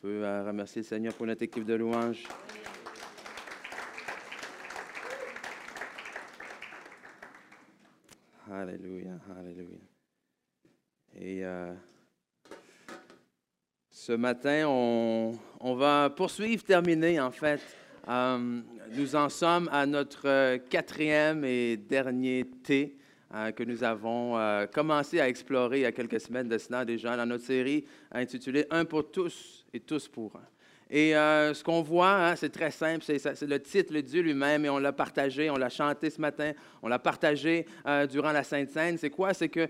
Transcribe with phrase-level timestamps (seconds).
[0.00, 2.22] peut euh, remercier le Seigneur pour notre équipe de louanges.
[8.50, 9.78] Alléluia, alléluia.
[11.16, 11.74] Et euh,
[13.90, 17.60] ce matin, on, on, va poursuivre, terminer en fait.
[18.08, 18.60] Euh,
[18.92, 22.96] nous en sommes à notre quatrième et dernier thé
[23.34, 26.84] euh, que nous avons euh, commencé à explorer il y a quelques semaines de cela
[26.86, 30.46] déjà dans notre série intitulée Un pour tous et tous pour un.
[30.90, 34.64] Et euh, ce qu'on voit, hein, c'est très simple, c'est le titre, le Dieu lui-même,
[34.64, 37.66] et on l'a partagé, on l'a chanté ce matin, on l'a partagé
[38.10, 38.96] durant la Sainte Seine.
[38.96, 39.34] C'est quoi?
[39.34, 39.68] C'est que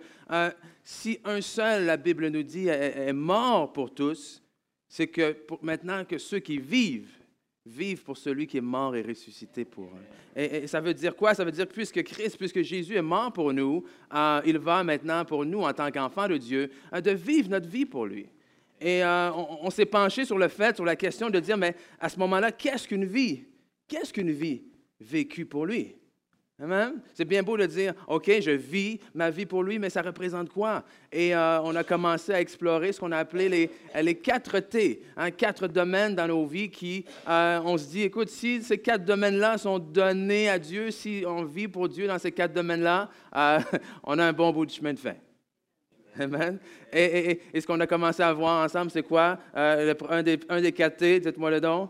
[0.84, 4.40] si un seul, la Bible nous dit, est, est mort pour tous,
[4.88, 7.17] c'est que pour, maintenant que ceux qui vivent
[7.66, 10.40] vivre pour celui qui est mort et ressuscité pour eux.
[10.40, 11.34] Et, ça veut dire quoi?
[11.34, 13.84] Ça veut dire que puisque Christ, puisque Jésus est mort pour nous,
[14.14, 17.68] euh, il va maintenant pour nous, en tant qu'enfants de Dieu, euh, de vivre notre
[17.68, 18.26] vie pour lui.
[18.80, 22.08] Et euh, on s'est penché sur le fait, sur la question de dire, mais à
[22.08, 23.42] ce moment-là, qu'est-ce qu'une vie?
[23.88, 24.62] Qu'est-ce qu'une vie
[25.00, 25.97] vécue pour lui?
[27.14, 30.50] C'est bien beau de dire, OK, je vis ma vie pour lui, mais ça représente
[30.50, 30.82] quoi?
[31.12, 33.70] Et euh, on a commencé à explorer ce qu'on a appelé les,
[34.02, 38.28] les quatre T, hein, quatre domaines dans nos vies qui, euh, on se dit, écoute,
[38.28, 42.32] si ces quatre domaines-là sont donnés à Dieu, si on vit pour Dieu dans ces
[42.32, 43.60] quatre domaines-là, euh,
[44.02, 45.20] on a un bon bout de chemin de fait.
[46.18, 46.58] Amen?
[46.92, 49.38] Et, ce qu'on a commencé à voir ensemble, c'est quoi?
[49.54, 51.88] un, des, un des quatre T, dites-moi le don.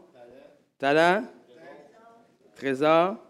[0.78, 1.24] Talent.
[2.54, 3.27] Trésor.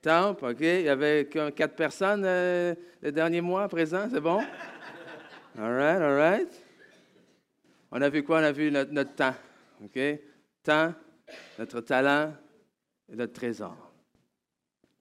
[0.00, 0.60] Temple, OK?
[0.60, 4.40] Il y avait quatre personnes euh, le dernier mois présent, c'est bon?
[5.58, 6.64] All right, all right.
[7.90, 8.40] On a vu quoi?
[8.40, 9.34] On a vu notre, temps,
[9.84, 10.00] OK?
[10.62, 10.94] Temps,
[11.58, 12.32] notre talent
[13.12, 13.76] et notre trésor.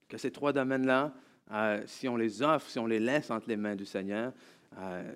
[0.10, 1.14] Que ces trois domaines-là,
[1.52, 4.34] euh, si on les offre, si on les laisse entre les mains du Seigneur,
[4.78, 5.14] euh,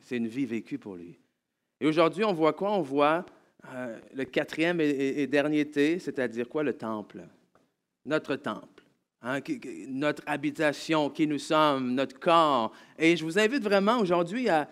[0.00, 1.20] c'est une vie vécue pour lui.
[1.80, 2.72] Et aujourd'hui, on voit quoi?
[2.72, 3.24] On voit
[4.12, 6.62] le quatrième et dernier T, c'est-à-dire quoi?
[6.62, 7.22] Le temple.
[8.04, 8.73] Notre temple.
[9.26, 9.40] Hein,
[9.88, 12.72] notre habitation, qui nous sommes, notre corps.
[12.98, 14.68] Et je vous invite vraiment aujourd'hui à,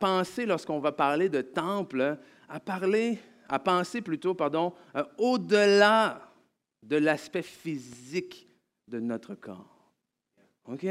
[0.00, 2.18] penser, lorsqu'on va parler de temple,
[2.48, 6.32] à parler, à penser plutôt, pardon, euh, au-delà
[6.82, 8.48] de l'aspect physique
[8.88, 9.92] de notre corps.
[10.64, 10.84] OK?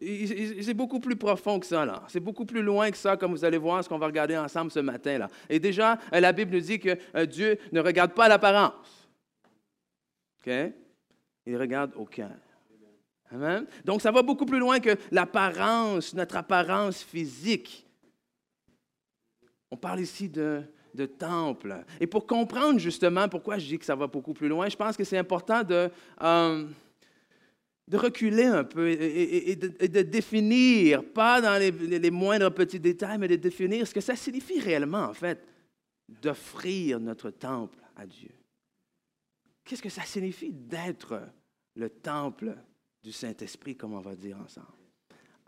[0.00, 2.04] C'est beaucoup plus profond que ça, là.
[2.06, 4.70] C'est beaucoup plus loin que ça, comme vous allez voir ce qu'on va regarder ensemble
[4.70, 5.28] ce matin, là.
[5.48, 9.08] Et déjà, euh, la Bible nous dit que euh, Dieu ne regarde pas l'apparence.
[10.40, 10.72] OK?
[11.46, 12.30] Il regarde au cœur.
[13.30, 13.66] Amen.
[13.84, 17.86] Donc, ça va beaucoup plus loin que l'apparence, notre apparence physique.
[19.70, 20.64] On parle ici de,
[21.18, 21.84] temple.
[21.98, 24.96] Et pour comprendre justement pourquoi je dis que ça va beaucoup plus loin, je pense
[24.96, 25.88] que c'est important de,
[26.22, 26.66] euh,
[27.90, 33.86] reculer un peu et, de, définir, pas dans les, moindres petits détails, mais de définir
[33.86, 35.42] ce que ça signifie réellement, en fait,
[36.20, 38.30] d'offrir notre temple à Dieu.
[39.64, 41.20] Qu'est-ce que ça signifie d'être
[41.76, 42.56] le temple
[43.02, 44.66] du Saint-Esprit, comme on va dire ensemble?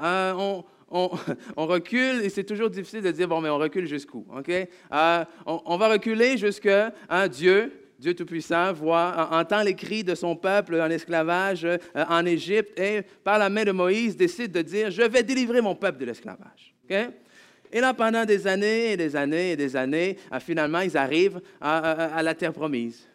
[0.02, 1.08] Euh, on,
[1.56, 4.26] recule et c'est toujours difficile de dire, bon, mais on recule jusqu'où?
[4.48, 6.68] Euh, on, va reculer jusque
[7.08, 12.26] hein, Dieu, Dieu Tout-Puissant, voit, entend les cris de son peuple en esclavage euh, en
[12.26, 15.98] Égypte et par la main de Moïse décide de dire, je vais délivrer mon peuple
[15.98, 16.74] de l'esclavage.
[17.72, 22.22] Et là, pendant des années et des années et des années, finalement, ils arrivent à,
[22.22, 23.08] la terre promise.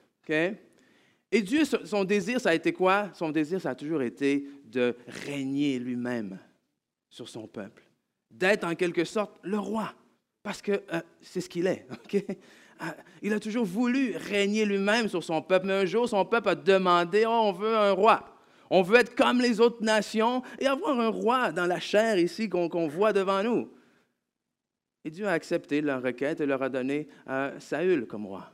[1.31, 3.09] Et Dieu, son désir, ça a été quoi?
[3.13, 6.40] Son désir, ça a toujours été de régner lui-même
[7.09, 7.84] sur son peuple,
[8.31, 9.94] d'être en quelque sorte le roi,
[10.41, 11.88] parce que euh, c'est ce qu'il est.
[12.81, 12.85] Euh,
[13.22, 16.56] il a toujours voulu régner lui-même sur son peuple, mais un jour, son peuple a
[16.56, 18.23] demandé, oh, on veut un roi.
[18.69, 22.47] On veut être comme les autres nations et avoir un roi dans la chair ici
[22.47, 23.69] qu'on voit devant nous.
[25.03, 28.50] Et Dieu a accepté leur requête et leur a donné euh, Saül comme roi.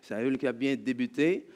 [0.00, 1.46] Saül qui a bien débuté,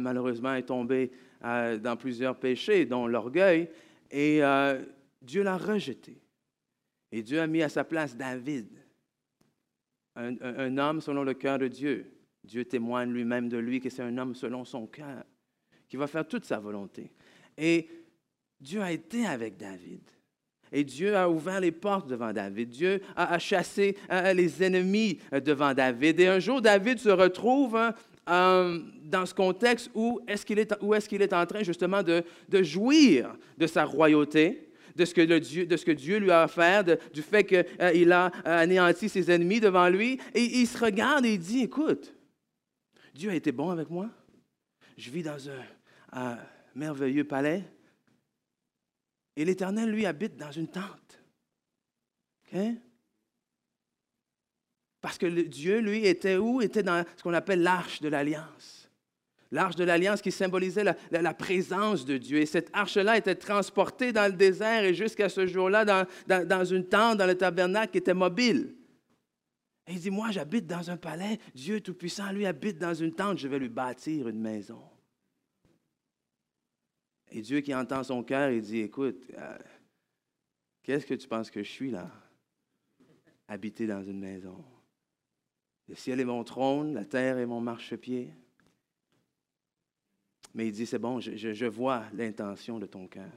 [0.00, 1.10] malheureusement est tombé
[1.44, 3.68] euh, dans plusieurs péchés, dont l'orgueil,
[4.10, 4.82] et euh,
[5.20, 6.18] Dieu l'a rejeté.
[7.12, 8.68] Et Dieu a mis à sa place David,
[10.16, 12.10] un, homme selon le cœur de Dieu.
[12.42, 15.24] Dieu témoigne lui-même de lui que c'est un homme selon son cœur,
[15.88, 17.12] qui va faire toute sa volonté.
[17.58, 17.88] Et
[18.58, 20.02] Dieu a été avec David.
[20.72, 22.70] Et Dieu a ouvert les portes devant David.
[22.70, 26.18] Dieu a, chassé euh, les ennemis devant David.
[26.18, 27.94] Et un jour, David se retrouve hein,
[28.28, 32.24] euh, dans ce contexte où est-ce qu'il est, est, qu'il est, en train justement de,
[32.62, 36.84] jouir de sa royauté, de ce que, Dieu, de ce que Dieu lui a offert,
[36.84, 40.18] du fait qu'il a anéanti ses ennemis devant lui.
[40.34, 42.14] Et il se regarde et il dit, écoute,
[43.14, 44.08] Dieu a été bon avec moi.
[44.96, 45.38] Je vis dans
[46.12, 46.38] un,
[46.74, 47.62] merveilleux palais.
[49.36, 51.22] Et l'Éternel, lui, habite dans une tente.
[55.00, 56.62] Parce que Dieu, lui, était où?
[56.62, 58.90] Était dans ce qu'on appelle l'arche de l'alliance.
[59.52, 62.38] L'arche de l'alliance qui symbolisait la, présence de Dieu.
[62.38, 67.18] Et cette arche-là était transportée dans le désert et jusqu'à ce jour-là dans, une tente,
[67.18, 68.74] dans le tabernacle qui était mobile.
[69.86, 73.38] Et il dit, moi j'habite dans un palais, Dieu Tout-Puissant, lui, habite dans une tente,
[73.38, 74.82] je vais lui bâtir une maison.
[77.30, 79.58] Et Dieu qui entend son cœur, il dit, écoute, euh,
[80.82, 82.10] qu'est-ce que tu penses que je suis là?
[83.46, 84.64] Habiter dans une maison.
[85.88, 88.32] Le ciel est mon trône, la terre est mon marchepied.
[90.54, 93.30] Mais il dit, c'est bon, je, vois l'intention de ton cœur.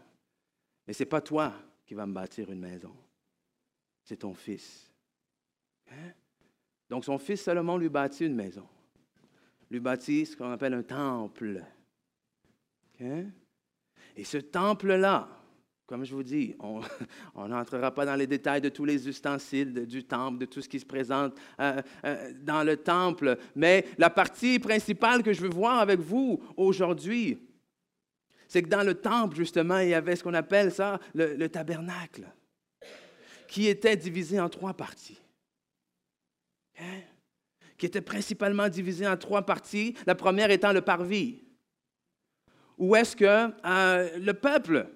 [0.88, 1.54] Mais ce n'est pas toi
[1.86, 2.96] qui vas me bâtir une maison.
[4.04, 4.92] C'est ton fils.
[5.92, 6.13] Hein?
[6.90, 8.68] Donc son fils Salomon lui bâtit une maison.
[9.69, 11.63] Lui bâtit ce qu'on appelle un temple.
[13.01, 13.25] Hein?
[14.16, 15.38] Et ce temple-là,
[15.89, 16.56] comme je vous dis,
[17.36, 20.69] on n'entrera pas dans les détails de tous les ustensiles du temple, de tout ce
[20.69, 25.50] qui se présente euh, euh, dans le temple, mais la partie principale que je veux
[25.50, 27.39] voir avec vous aujourd'hui,
[28.47, 32.27] c'est que dans le temple, justement, il y avait ce qu'on appelle ça le, tabernacle,
[33.47, 35.19] qui était divisé en trois parties.
[36.80, 37.00] Hein?
[37.80, 41.41] Qui était principalement divisé en trois parties, la première étant le parvis,
[42.77, 44.88] où est-ce que euh, le peuple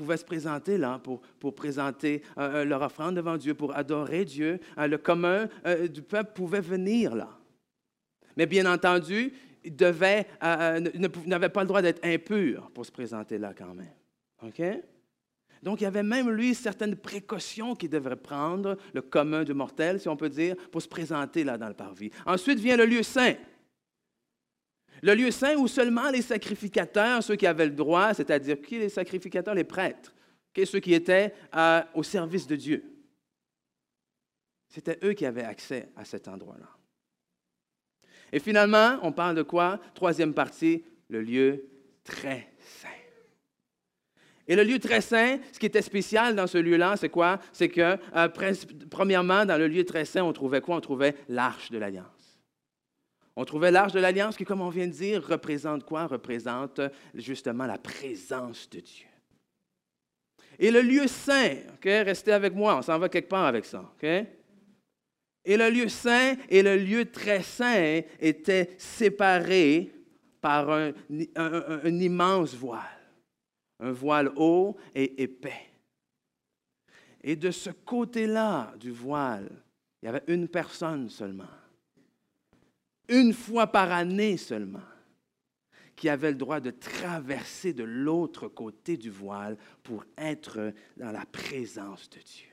[0.00, 4.24] pouvaient se présenter là pour, pour présenter euh, euh, leur offrande devant Dieu, pour adorer
[4.24, 4.58] Dieu.
[4.78, 5.46] Euh, le commun
[5.92, 7.28] du peuple pouvait venir là.
[8.34, 10.26] Mais bien entendu, il devait,
[11.26, 13.92] n'avait pas le droit d'être impur pour se présenter là quand même.
[14.42, 14.62] OK?
[15.62, 20.00] Donc, il y avait même, lui, certaines précautions qu'il devrait prendre, le commun du mortel,
[20.00, 22.10] si on peut dire, pour se présenter là dans le parvis.
[22.24, 23.34] Ensuite vient le lieu saint.
[25.02, 28.88] Le lieu saint où seulement les sacrificateurs, ceux qui avaient le droit, c'est-à-dire qui les
[28.88, 30.12] sacrificateurs, les prêtres,
[30.64, 32.84] ceux qui étaient euh, au service de Dieu.
[34.68, 36.68] C'était eux qui avaient accès à cet endroit-là.
[38.32, 39.80] Et finalement, on parle de quoi?
[39.94, 41.64] Troisième partie, le lieu
[42.04, 42.88] très saint.
[44.46, 47.40] Et le lieu très saint, ce qui était spécial dans ce lieu-là, c'est quoi?
[47.52, 48.28] C'est que, euh,
[48.90, 50.76] premièrement, dans le lieu très saint, on trouvait quoi?
[50.76, 52.19] On trouvait l'arche de l'Alliance.
[53.40, 56.06] On trouvait l'arche de l'Alliance qui, comme on vient de dire, représente quoi?
[56.06, 56.78] Représente
[57.14, 59.06] justement la présence de Dieu.
[60.58, 61.84] Et le lieu saint, OK?
[61.84, 64.04] Restez avec moi, on s'en va quelque part avec ça, OK?
[64.04, 69.90] Et le lieu saint et le lieu très saint étaient séparés
[70.42, 70.92] par un,
[71.34, 73.00] un immense voile,
[73.78, 75.70] un voile haut et épais.
[77.22, 79.48] Et de ce côté-là du voile,
[80.02, 81.48] il y avait une personne seulement
[83.10, 84.80] une fois par année seulement,
[85.96, 91.26] qui avait le droit de traverser de l'autre côté du voile pour être dans la
[91.26, 92.46] présence de Dieu.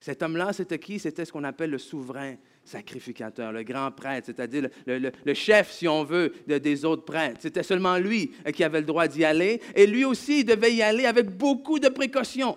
[0.00, 0.98] Cet homme-là, c'était qui?
[1.00, 6.04] C'était ce qu'on appelle le souverain sacrificateur, le grand prêtre, c'est-à-dire le, chef, si on
[6.04, 7.40] veut, des autres prêtres.
[7.40, 9.60] C'était seulement lui qui avait le droit d'y aller.
[9.74, 12.56] Et lui aussi, il devait y aller avec beaucoup de précautions.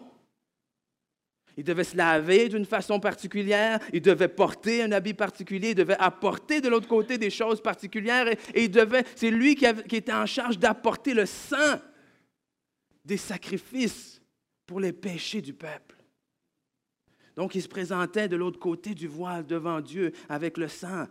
[1.57, 5.97] Il devait se laver d'une façon particulière, il devait porter un habit particulier, il devait
[5.99, 10.13] apporter de l'autre côté des choses particulières et, il devait, c'est lui qui, qui était
[10.13, 11.79] en charge d'apporter le sang
[13.03, 14.21] des sacrifices
[14.65, 15.95] pour les péchés du peuple.
[17.35, 21.05] Donc il se présentait de l'autre côté du voile devant Dieu avec le sang.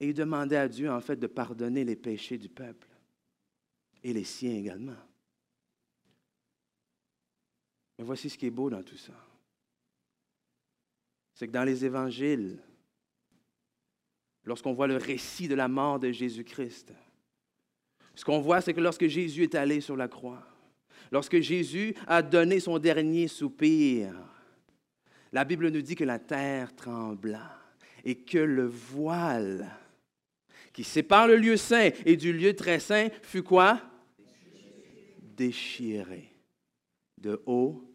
[0.00, 2.88] Et il demandait à Dieu en fait de pardonner les péchés du peuple
[4.02, 4.96] et les siens également.
[7.98, 9.12] Mais voici ce qui est beau dans tout ça.
[11.34, 12.58] C'est que dans les évangiles,
[14.44, 16.92] lorsqu'on voit le récit de la mort de Jésus-Christ,
[18.14, 20.44] ce qu'on voit, c'est que lorsque Jésus est allé sur la croix,
[21.12, 24.14] lorsque Jésus a donné son dernier soupir,
[25.32, 27.56] la Bible nous dit que la terre trembla
[28.04, 29.70] et que le voile
[30.72, 33.80] qui sépare le lieu saint et du lieu très saint fut quoi?
[35.36, 36.32] Déchiré
[37.18, 37.87] de haut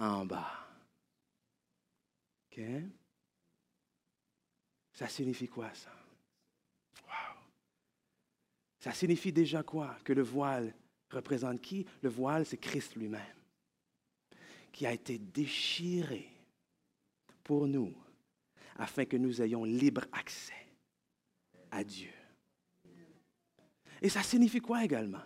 [0.00, 0.66] en bas.
[2.50, 2.62] OK?
[4.92, 5.90] Ça signifie quoi ça?
[8.80, 9.96] Ça signifie déjà quoi?
[10.02, 10.74] Que le voile
[11.10, 11.86] représente qui?
[12.02, 13.36] Le voile, c'est Christ lui-même,
[14.72, 16.28] qui a été déchiré
[17.44, 17.94] pour nous,
[18.76, 20.66] afin que nous ayons libre accès
[21.70, 22.12] à Dieu.
[24.00, 25.22] Et ça signifie quoi également?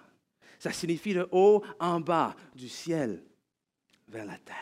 [0.58, 3.24] Ça signifie le haut en bas du ciel
[4.14, 4.54] vers la terre.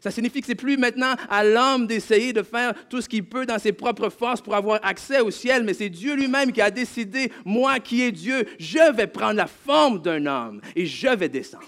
[0.00, 3.44] Ça signifie que c'est plus maintenant à l'homme d'essayer de faire tout ce qu'il peut
[3.44, 6.70] dans ses propres forces pour avoir accès au ciel, mais c'est Dieu lui-même qui a
[6.70, 11.28] décidé, moi qui est Dieu, je vais prendre la forme d'un homme et je vais
[11.28, 11.66] descendre.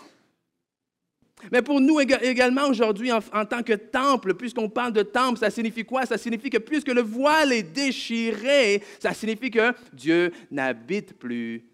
[1.51, 5.85] Mais pour nous également aujourd'hui, en, tant que temple, puisqu'on parle de temple, ça signifie
[5.85, 6.05] quoi?
[6.05, 11.65] Ça signifie que puisque le voile est déchiré, ça signifie que Dieu n'habite plus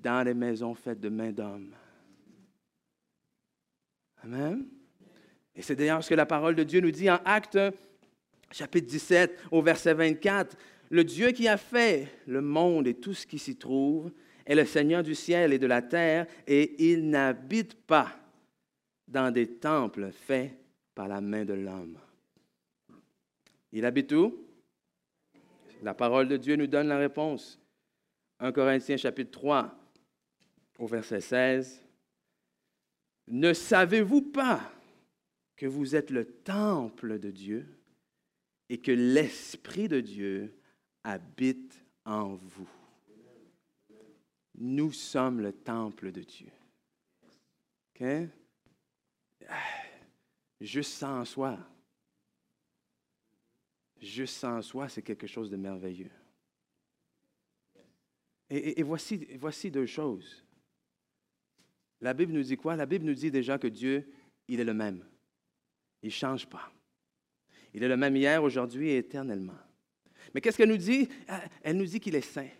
[0.00, 1.72] dans les maisons faites de main d'homme.
[4.24, 4.66] Amen.
[5.54, 7.58] Et c'est d'ailleurs ce que la parole de Dieu nous dit en Acte
[8.50, 10.56] chapitre 17 au verset 24.
[10.88, 14.10] Le Dieu qui a fait le monde et tout ce qui s'y trouve
[14.46, 18.18] est le Seigneur du ciel et de la terre et il n'habite pas
[19.06, 20.52] dans des temples faits
[20.94, 21.98] par la main de l'homme.
[23.72, 24.42] Il habite où?
[25.82, 27.60] La parole de Dieu nous donne la réponse.
[28.40, 29.74] 1 Corinthiens chapitre 3
[30.78, 31.83] au verset 16.
[33.26, 34.72] Ne savez-vous pas
[35.56, 37.66] que vous êtes le temple de Dieu
[38.68, 40.54] et que l'Esprit de Dieu
[41.04, 42.68] habite en vous?
[44.56, 46.50] Nous sommes le temple de Dieu.
[50.60, 51.58] Juste sans soi.
[54.00, 56.10] Juste sans soi, c'est quelque chose de merveilleux.
[58.50, 60.43] Et, et, voici, voici deux choses.
[62.04, 62.76] La Bible nous dit quoi?
[62.76, 64.06] La Bible nous dit déjà que Dieu,
[64.46, 65.02] il est le même.
[66.02, 66.70] Il ne change pas.
[67.72, 69.56] Il est le même hier, aujourd'hui et éternellement.
[70.34, 71.08] Mais qu'est-ce qu'elle nous dit?
[71.62, 72.50] Elle nous dit qu'il est saint.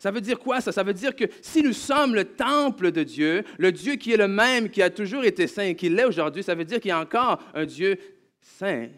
[0.00, 0.72] Ça veut dire quoi ça?
[0.72, 4.16] Ça veut dire que si nous sommes le temple de Dieu, le Dieu qui est
[4.16, 6.88] le même, qui a toujours été saint et qui l'est aujourd'hui, ça veut dire qu'il
[6.88, 7.96] y a encore un Dieu
[8.40, 8.88] saint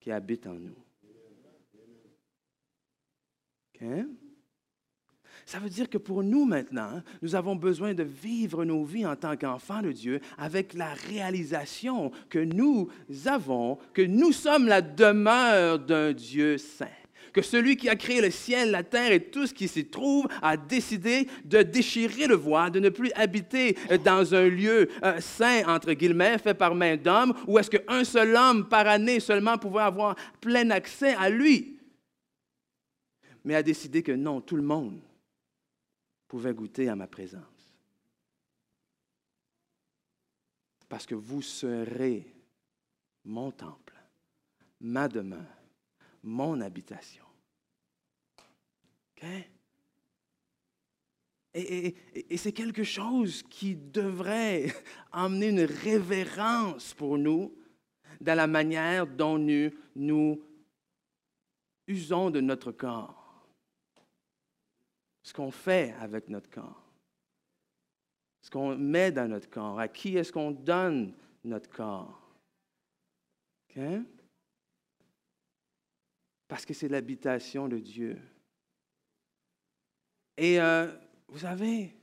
[0.00, 0.74] qui habite en nous.
[5.48, 9.16] Ça veut dire que pour nous maintenant, nous avons besoin de vivre nos vies en
[9.16, 12.90] tant qu'enfants de Dieu avec la réalisation que nous
[13.24, 16.84] avons, que nous sommes la demeure d'un Dieu saint.
[17.32, 20.28] Que celui qui a créé le ciel, la terre et tout ce qui s'y trouve
[20.42, 23.74] a décidé de déchirer le voile, de ne plus habiter
[24.04, 28.36] dans un lieu euh, saint, entre guillemets, fait par main d'homme, où est-ce qu'un seul
[28.36, 31.78] homme par année seulement pouvait avoir plein accès à lui,
[33.46, 35.00] mais a décidé que non, tout le monde
[36.28, 37.74] pouvait goûter à ma présence.
[40.88, 42.34] Parce que vous serez
[43.24, 43.94] mon temple,
[44.80, 45.58] ma demeure
[46.22, 47.24] mon habitation.
[51.54, 51.96] Et,
[52.36, 54.72] c'est quelque chose qui devrait
[55.12, 57.52] emmener une révérence pour nous
[58.20, 60.40] dans la manière dont nous, nous
[61.86, 63.17] usons de notre corps.
[65.22, 66.84] Ce qu'on fait avec notre corps.
[68.40, 69.78] Ce qu'on met dans notre corps.
[69.78, 72.28] À qui est-ce qu'on donne notre corps?
[76.48, 78.18] parce que c'est l'habitation de Dieu.
[80.36, 80.90] Et euh,
[81.28, 81.94] vous savez,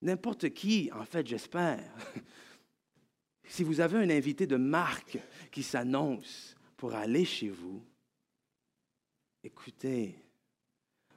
[0.00, 1.84] n'importe qui, en fait, j'espère,
[3.44, 5.18] si vous avez un invité de marque
[5.52, 7.84] qui s'annonce pour aller chez vous,
[9.42, 10.16] écoutez,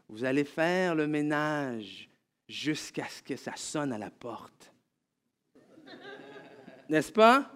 [0.10, 2.10] vous allez faire le ménage
[2.48, 4.72] jusqu'à ce que ça sonne à la porte.
[6.90, 7.52] N'est-ce pas?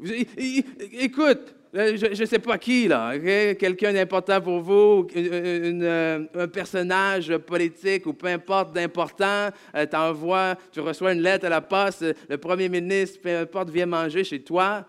[0.00, 3.18] Écoute, euh, je ne sais pas qui, là,
[3.54, 10.80] quelqu'un d'important pour vous, euh, un personnage politique ou peu importe d'important, euh, t'envoies, tu
[10.80, 14.84] reçois une lettre à la poste, le premier ministre, peu importe, vient manger chez toi.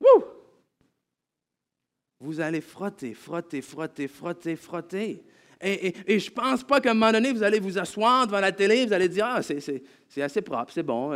[0.00, 0.24] Wouh!
[2.18, 5.24] Vous allez frotter, frotter, frotter, frotter, frotter.
[5.62, 8.52] Et, je ne pense pas qu'à un moment donné, vous allez vous asseoir devant la
[8.52, 11.12] télé, vous allez dire, ah, c'est assez propre, c'est bon.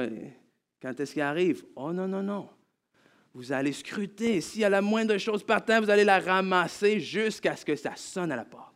[0.82, 1.64] Quand est-ce qu'il arrive?
[1.76, 2.48] Oh non, non, non.
[3.32, 4.40] Vous allez scruter.
[4.42, 7.74] S'il y a la moindre chose par terre, vous allez la ramasser jusqu'à ce que
[7.74, 8.74] ça sonne à la porte.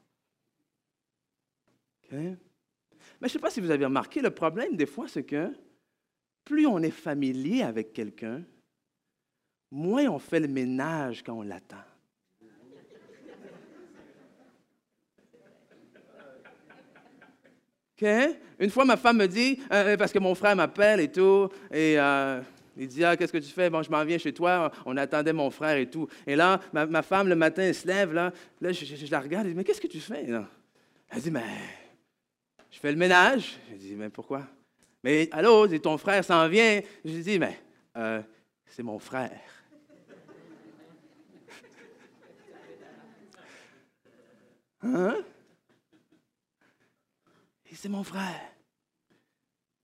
[2.11, 2.37] Mais
[3.21, 5.53] je ne sais pas si vous avez remarqué, le problème des fois, c'est que
[6.45, 8.43] plus on est familier avec quelqu'un,
[9.71, 11.77] moins on fait le ménage quand on l'attend.
[18.01, 21.99] Une fois, ma femme me dit, euh, parce que mon frère m'appelle et tout, et
[21.99, 22.41] euh,
[22.77, 23.69] il dit, ah, qu'est-ce que tu fais?
[23.71, 24.71] Bon, je m'en viens chez toi.
[24.87, 26.07] On attendait mon frère et tout.
[26.27, 28.33] Et là, ma, femme, le matin, elle se lève, là.
[28.61, 29.47] Là, je, la regarde.
[29.47, 30.47] Elle dit, mais qu'est-ce que tu fais, là?
[31.11, 31.43] Elle dit, mais
[32.71, 33.59] je fais le ménage.
[33.73, 34.43] Je dis, mais pourquoi?
[35.03, 36.81] Mais allô, dit, ton frère s'en vient.
[37.05, 37.59] Je lui dis, mais
[37.97, 38.23] euh,
[38.67, 39.41] c'est mon frère.
[44.81, 45.17] Hein?
[47.81, 48.41] C'est mon frère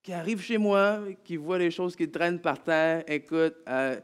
[0.02, 4.00] qui arrive chez moi, qui voit les choses qui traînent par terre, écoute, euh,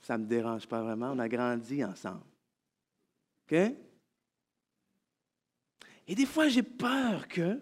[0.00, 2.22] ça ne me dérange pas vraiment, on a grandi ensemble.
[3.42, 3.58] OK?
[6.06, 7.60] Et des fois, j'ai peur que,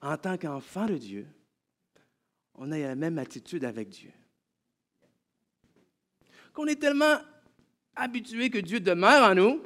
[0.00, 1.26] en tant qu'enfant de Dieu,
[2.54, 4.12] on ait la même attitude avec Dieu.
[6.52, 7.18] Qu'on est tellement
[7.96, 9.62] habitué que Dieu demeure en nous,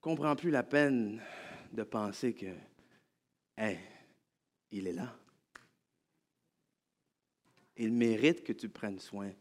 [0.00, 1.20] qu'on ne prend plus la peine
[1.74, 2.54] de penser que,
[3.58, 3.78] hé,
[4.70, 5.16] il est là.
[7.76, 9.32] Il mérite que tu prennes soin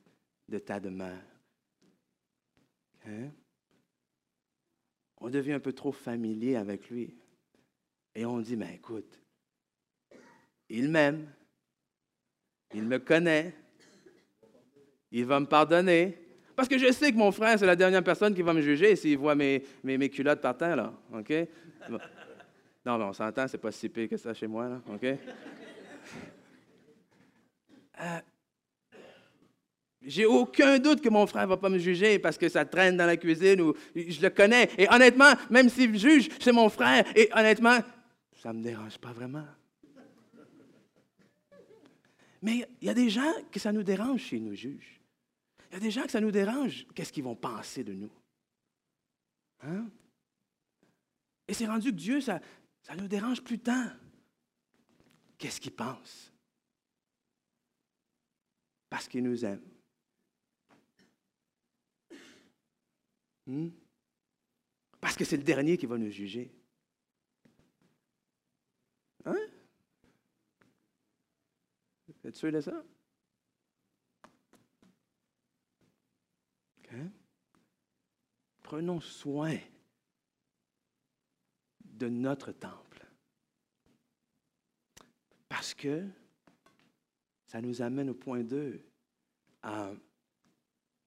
[0.48, 1.22] de ta demeure.
[3.06, 3.30] Hein?
[5.18, 7.16] On devient un peu trop familier avec lui.
[8.16, 9.20] Et on dit, mais écoute,
[10.70, 11.32] il m'aime,
[12.74, 13.56] il me connaît,
[15.12, 16.23] il va me pardonner.
[16.55, 18.95] Parce que je sais que mon frère, c'est la dernière personne qui va me juger
[18.95, 20.93] s'il voit mes, mes, culottes par terre, là.
[21.13, 21.33] OK?
[22.86, 24.81] Non, mais on s'entend, c'est pas si pire que ça chez moi, là.
[24.93, 25.05] OK?
[28.01, 28.19] Euh,
[30.05, 32.98] j'ai aucun doute que mon frère ne va pas me juger parce que ça traîne
[32.98, 34.69] dans la cuisine ou je le connais.
[34.77, 37.05] Et honnêtement, même s'il me juge, c'est mon frère.
[37.15, 37.77] Et honnêtement,
[38.41, 39.45] ça ne me dérange pas vraiment.
[42.41, 45.00] Mais il y a des gens que ça nous dérange s'ils nous jugent.
[45.74, 46.86] Il y a des gens que ça nous dérange.
[46.94, 48.12] Qu'est-ce qu'ils vont penser de nous?
[49.62, 49.89] Hein?
[51.48, 52.39] Et c'est rendu que Dieu, ça
[52.92, 53.89] ne nous dérange plus tant.
[55.36, 56.32] Qu'est-ce qu'il pense?
[58.88, 59.63] Parce qu'il nous aime.
[63.48, 63.70] Hmm?
[65.01, 66.53] Parce que c'est le dernier qui va nous juger.
[69.25, 69.48] Hein?
[72.08, 72.84] Vous êtes sûr de ça?
[78.62, 79.58] Prenons soin
[81.84, 83.06] de notre temple.
[85.48, 86.08] Parce que
[87.46, 88.84] ça nous amène au point 2.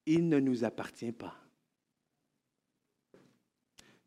[0.05, 1.35] il ne nous appartient pas.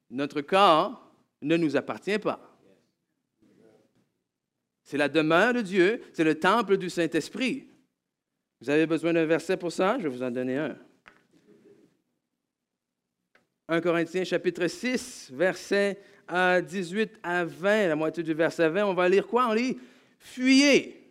[0.08, 2.58] Notre corps ne nous appartient pas.
[4.82, 7.68] C'est la demeure de Dieu, c'est le temple du Saint-Esprit.
[8.60, 9.98] Vous avez besoin d'un verset pour ça?
[9.98, 10.76] Je vais vous en donner un.
[13.70, 15.96] 1 Corinthiens chapitre 6, verset
[16.28, 19.46] 18 à 20, la moitié du verset 20, on va lire quoi?
[19.48, 19.78] On lit
[20.18, 21.08] Fuyez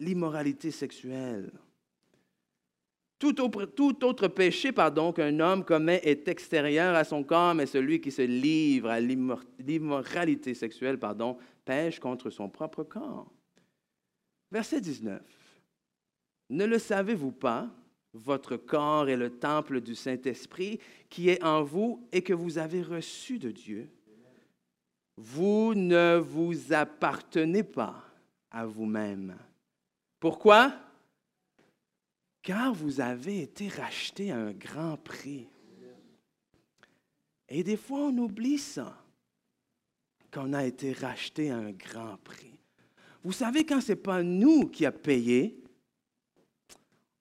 [0.00, 1.52] l'immoralité sexuelle.
[3.18, 3.40] Tout
[4.04, 8.22] autre, péché pardon, qu'un homme commet est extérieur à son corps, mais celui qui se
[8.22, 13.30] livre à l'immoralité sexuelle pardon, pêche contre son propre corps.
[14.50, 15.20] Verset 19.
[16.48, 17.68] Ne le savez-vous pas?
[18.16, 22.82] Votre corps est le temple du Saint-Esprit qui est en vous et que vous avez
[22.82, 23.88] reçu de Dieu.
[25.16, 28.02] Vous ne vous appartenez pas
[28.50, 29.36] à vous-même.
[30.20, 30.72] Pourquoi?
[32.46, 35.48] car vous avez été racheté à un grand prix.
[37.48, 38.96] Et des fois, on oublie ça,
[40.32, 42.56] qu'on a été racheté à un grand prix.
[43.24, 45.60] Vous savez, quand ce n'est pas nous qui a payé,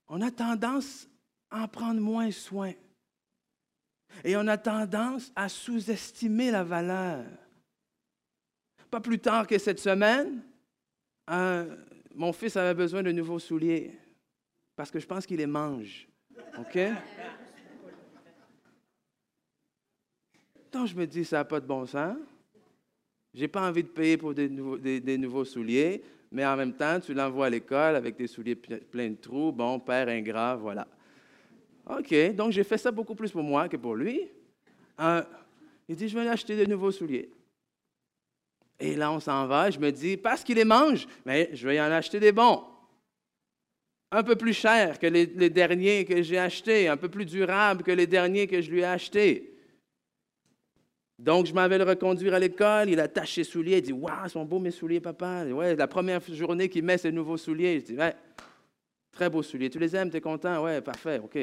[0.07, 1.07] on a tendance
[1.49, 2.73] à en prendre moins soin.
[4.23, 7.25] Et on a tendance à sous-estimer la valeur.
[8.89, 10.41] Pas plus tard que cette semaine,
[12.13, 13.91] mon fils avait besoin de nouveaux souliers
[14.75, 16.07] parce que je pense qu'il les mange.
[16.57, 16.77] OK?
[20.71, 22.17] Donc, je me dis, ça n'a pas de bon sens.
[23.33, 26.03] Je n'ai pas envie de payer pour des nouveaux, des, nouveaux, souliers,
[26.35, 29.53] mais en même temps, tu l'envoies à l'école avec des souliers pleins de trous.
[29.53, 30.85] Bon, père ingrat, voilà.
[31.89, 34.27] OK, donc j'ai fait ça beaucoup plus pour moi que pour lui.
[35.87, 37.29] Il dit, je vais acheter de nouveaux souliers.
[38.81, 39.71] Et là, on s'en va.
[39.71, 42.63] Je me dis, parce qu'il les mange, mais je vais en acheter des bons
[44.11, 47.91] un peu plus cher que les, derniers que j'ai achetés, un peu plus durable que
[47.91, 49.54] les derniers que je lui ai achetés.
[51.17, 54.27] Donc, je m'avais le reconduire à l'école, il a taché ses souliers, il dit Waouh,
[54.27, 55.45] sont beaux mes souliers, papa.
[55.45, 58.13] Ouais, la première journée qu'il met ses nouveaux souliers, je dis Ouais,
[59.11, 59.69] très beaux souliers.
[59.69, 61.37] Tu les aimes, tu es content Ouais, parfait, OK.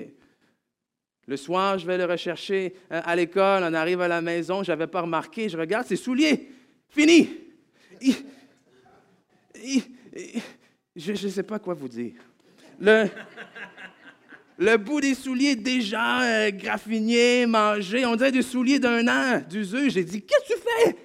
[1.27, 4.73] Le soir, je vais le rechercher euh, à l'école, on arrive à la maison, je
[4.73, 6.51] n'avais pas remarqué, je regarde ses souliers,
[6.89, 7.31] fini.
[10.97, 12.15] je ne sais pas quoi vous dire.
[12.81, 13.07] Le,
[14.62, 18.07] le bout des souliers déjà euh, graffinés, mangés.
[18.07, 19.90] On dirait des souliers d'un an d'usure.
[19.90, 20.96] J'ai dit, qu'est-ce que tu fais?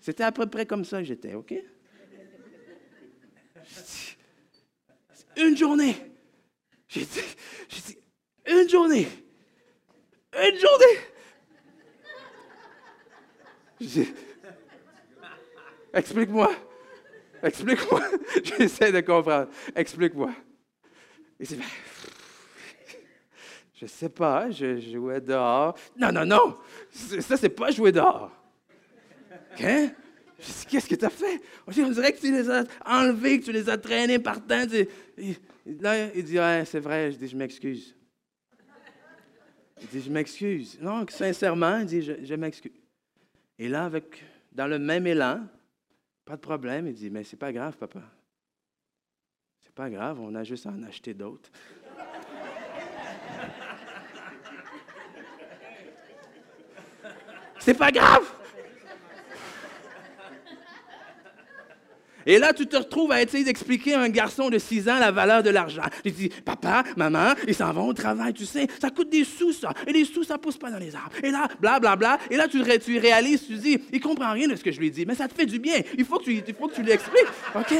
[0.00, 1.52] C'était à peu près comme ça que j'étais, OK?
[5.36, 5.96] Une journée.
[6.88, 7.20] J'ai dit,
[7.68, 7.98] j'ai dit,
[8.46, 9.08] une journée.
[10.34, 10.98] Une journée.
[15.92, 16.52] Explique-moi.
[17.42, 18.02] Explique-moi.
[18.44, 19.48] J'essaie de comprendre.
[19.74, 20.32] Explique-moi.
[21.40, 21.64] Dit, ben,
[23.80, 25.78] je sais pas, je jouais dehors.
[25.96, 26.58] Non, non, non,
[26.90, 28.32] ça, c'est pas jouer dehors.
[29.56, 31.40] Dis, qu'est-ce que tu as fait?
[31.66, 34.40] On dirait que tu les as enlevés, que tu les as traînés par.
[34.48, 34.64] Là,
[36.14, 37.12] il dit, c'est vrai.
[37.12, 37.94] Je dis, je m'excuse.
[39.80, 40.78] Il dit, je m'excuse.
[40.80, 42.72] Non, sincèrement, il dit, je, je m'excuse.
[43.58, 45.46] Et là, avec, dans le même élan,
[46.24, 48.02] pas de problème, il dit, mais c'est pas grave, papa.
[49.60, 51.50] C'est pas grave, on a juste à en acheter d'autres.
[57.68, 58.24] C'est pas grave!
[62.24, 65.10] Et là, tu te retrouves à essayer d'expliquer à un garçon de 6 ans la
[65.10, 65.82] valeur de l'argent.
[66.02, 69.52] Tu dis, papa, maman, ils s'en vont au travail, tu sais, ça coûte des sous,
[69.52, 69.74] ça.
[69.86, 71.12] Et les sous, ça pousse pas dans les arbres.
[71.22, 71.96] Et là, blablabla.
[71.96, 72.26] Bla, bla.
[72.30, 74.90] Et là, tu, tu réalises, tu dis, il comprend rien de ce que je lui
[74.90, 75.82] dis, mais ça te fait du bien.
[75.98, 77.28] Il faut que tu, il faut que tu lui expliques.
[77.54, 77.74] OK?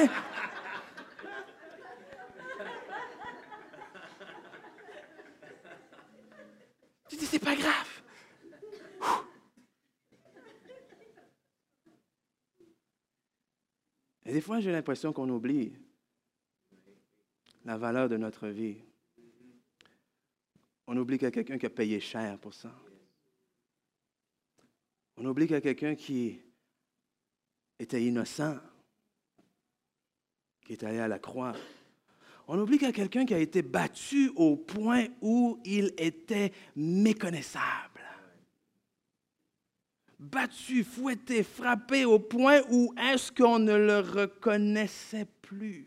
[7.08, 7.98] Tu dis, c'est pas grave.
[14.27, 15.72] Et des fois, j'ai l'impression qu'on oublie
[17.64, 18.76] la valeur de notre vie.
[20.86, 22.72] On oublie qu'il y a quelqu'un qui a payé cher pour ça.
[25.16, 26.38] On oublie qu'il y a quelqu'un qui
[27.80, 28.54] était innocent,
[30.64, 31.54] qui est allé à la croix.
[32.46, 36.52] On oublie qu'il y a quelqu'un qui a été battu au point où il était
[36.76, 37.87] méconnaissable
[40.18, 45.86] battu, fouetté, frappé au point où est-ce qu'on ne le reconnaissait plus?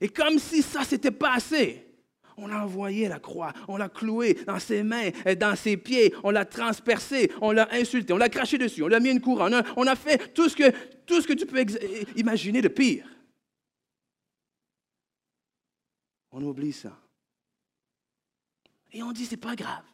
[0.00, 1.86] Et comme si ça s'était passé,
[2.36, 6.30] on l'a envoyé la croix, on l'a cloué dans ses mains, dans ses pieds, on
[6.30, 9.86] l'a transpercé, on l'a insulté, on l'a craché dessus, on l'a mis une couronne, on
[9.86, 10.70] a, fait tout ce, que,
[11.06, 11.64] tout ce que tu peux
[12.16, 13.08] imaginer de pire.
[16.32, 16.98] On oublie ça.
[18.92, 19.84] Et on dit, c'est pas grave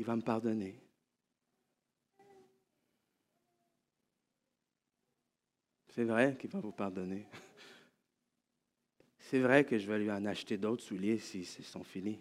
[0.00, 0.80] il va me pardonner.
[5.88, 7.26] C'est vrai qu'il va vous pardonner.
[9.18, 12.18] C'est vrai que je vais lui en acheter d'autres souliers s'ils sont finis.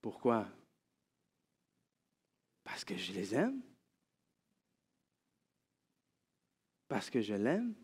[0.00, 0.48] Pourquoi?
[2.64, 3.60] Parce que je les aime?
[6.88, 7.74] Parce que je l'aime?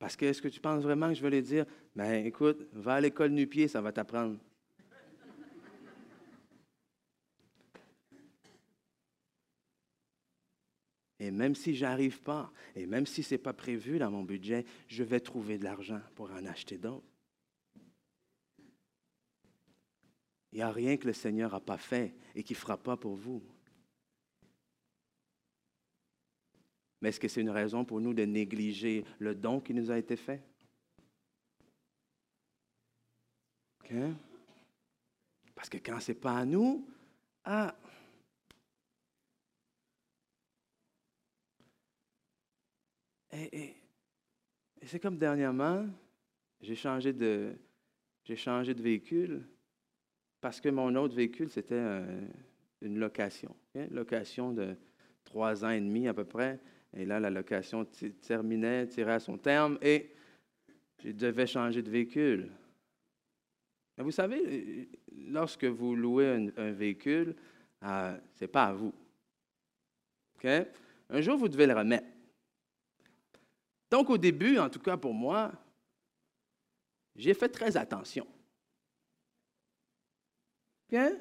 [0.00, 2.94] Parce que est-ce que tu penses vraiment que je vais lui dire, ben écoute, va
[2.94, 4.40] à l'école nu-pied, ça va t'apprendre.
[11.20, 14.24] Et même si je n'arrive pas, et même si ce n'est pas prévu dans mon
[14.24, 17.06] budget, je vais trouver de l'argent pour en acheter d'autres.
[20.52, 22.96] Il n'y a rien que le Seigneur n'a pas fait et qui ne fera pas
[22.96, 23.42] pour vous.
[27.02, 29.98] Mais est-ce que c'est une raison pour nous de négliger le don qui nous a
[29.98, 30.42] été fait?
[35.54, 36.88] Parce que quand ce n'est pas à nous,
[37.44, 37.74] ah,
[43.32, 43.74] Et,
[44.82, 45.86] c'est comme dernièrement,
[46.60, 47.52] j'ai changé de,
[48.24, 49.42] j'ai changé de véhicule
[50.40, 52.02] parce que mon autre véhicule, c'était
[52.80, 53.54] une location.
[53.74, 54.74] Une location de
[55.24, 56.58] trois ans et demi à peu près.
[56.96, 57.86] Et là, la location
[58.22, 60.10] terminait, tirait à son terme et
[61.04, 62.50] je devais changer de véhicule.
[63.96, 64.88] Mais vous savez,
[65.28, 67.36] lorsque vous louez un, véhicule,
[67.82, 68.92] euh, ce n'est pas à vous.
[70.42, 72.06] Un jour, vous devez le remettre.
[73.90, 75.52] Donc, au début, en tout cas pour moi,
[77.16, 78.26] j'ai fait très attention.
[80.88, 81.16] Bien?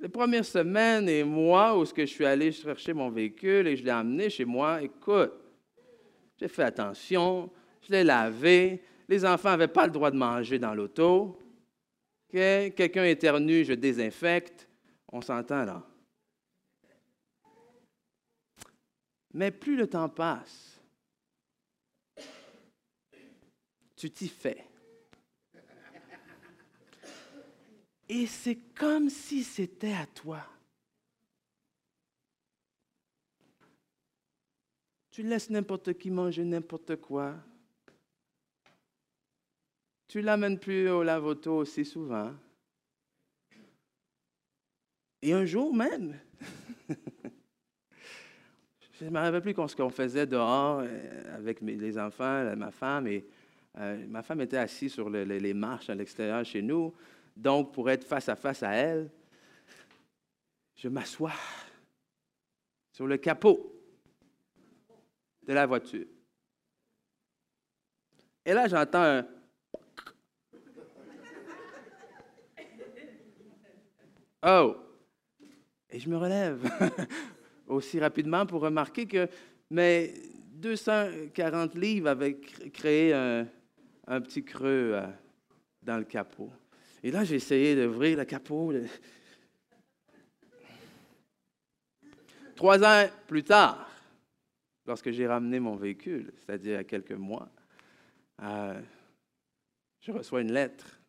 [0.00, 3.90] Les premières semaines et mois où je suis allé chercher mon véhicule et je l'ai
[3.90, 5.32] amené chez moi, écoute,
[6.36, 10.74] j'ai fait attention, je l'ai lavé, les enfants n'avaient pas le droit de manger dans
[10.74, 11.38] l'auto.
[12.28, 14.68] Quelqu'un éternue, je désinfecte.
[15.12, 15.86] On s'entend là.
[19.32, 20.73] Mais plus le temps passe,
[24.04, 24.62] tu t'y fais.
[28.06, 30.44] Et c'est comme si c'était à toi.
[35.10, 37.34] Tu laisses n'importe qui manger n'importe quoi.
[40.08, 42.34] Tu l'amènes plus au lavoto aussi souvent.
[45.22, 46.20] Et un jour même,
[49.00, 53.06] je ne me rappelle plus ce qu'on faisait dehors euh, avec les enfants, ma femme,
[53.06, 53.24] et
[53.78, 56.94] euh, ma femme était assise sur les marches à l'extérieur chez nous.
[57.36, 59.10] Donc, pour être face à face à elle,
[60.76, 61.32] je m'assois
[62.92, 63.72] sur le capot
[65.42, 66.06] de la voiture.
[68.46, 69.26] Et là, j'entends un...
[74.46, 74.76] Oh!
[75.88, 76.70] Et je me relève
[77.66, 79.26] aussi rapidement pour remarquer que
[79.70, 80.12] mes
[80.52, 82.38] 240 livres avaient
[82.72, 83.48] créé un,
[84.20, 85.06] petit creux euh,
[85.82, 86.50] dans le capot.
[87.02, 88.72] Et là, j'ai essayé d'ouvrir le capot.
[92.56, 93.90] Trois ans plus tard,
[94.86, 97.50] lorsque j'ai ramené mon véhicule, c'est-à-dire a quelques mois,
[98.42, 98.80] euh,
[100.00, 101.00] je reçois une lettre.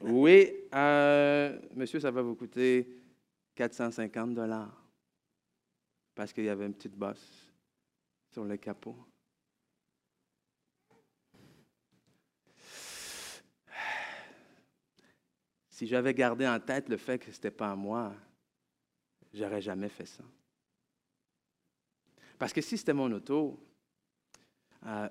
[0.00, 2.88] Oui, euh, monsieur, ça va vous coûter
[3.54, 4.84] 450 dollars
[6.14, 7.52] parce qu'il y avait une petite bosse
[8.32, 8.96] sur le capot.
[15.78, 18.12] Si j'avais gardé en tête le fait que ce n'était pas à moi,
[19.32, 20.24] j'aurais jamais fait ça.
[22.36, 23.64] Parce que si c'était mon auto,
[24.86, 25.08] euh,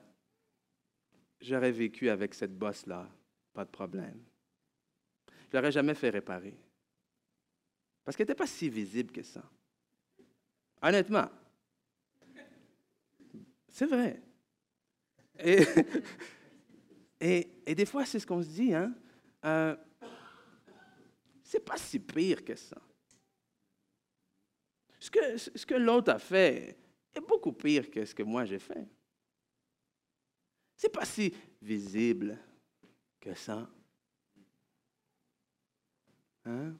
[1.39, 3.09] j'aurais vécu avec cette bosse-là,
[3.53, 4.21] pas de problème.
[5.49, 6.57] Je l'aurais jamais fait réparer.
[8.03, 9.49] Parce qu'elle n'était pas si visible que ça.
[10.81, 11.29] Honnêtement.
[13.69, 14.21] C'est vrai.
[17.21, 18.93] Et, et, des fois, c'est ce qu'on se dit, hein?
[19.43, 19.75] Euh,
[21.47, 22.75] c'est pas si pire que ça.
[24.99, 26.77] Ce que, l'autre a fait
[27.15, 28.85] est beaucoup pire que ce que moi j'ai fait.
[30.75, 32.37] C'est pas si visible
[33.21, 33.69] que ça.
[36.43, 36.75] Hein?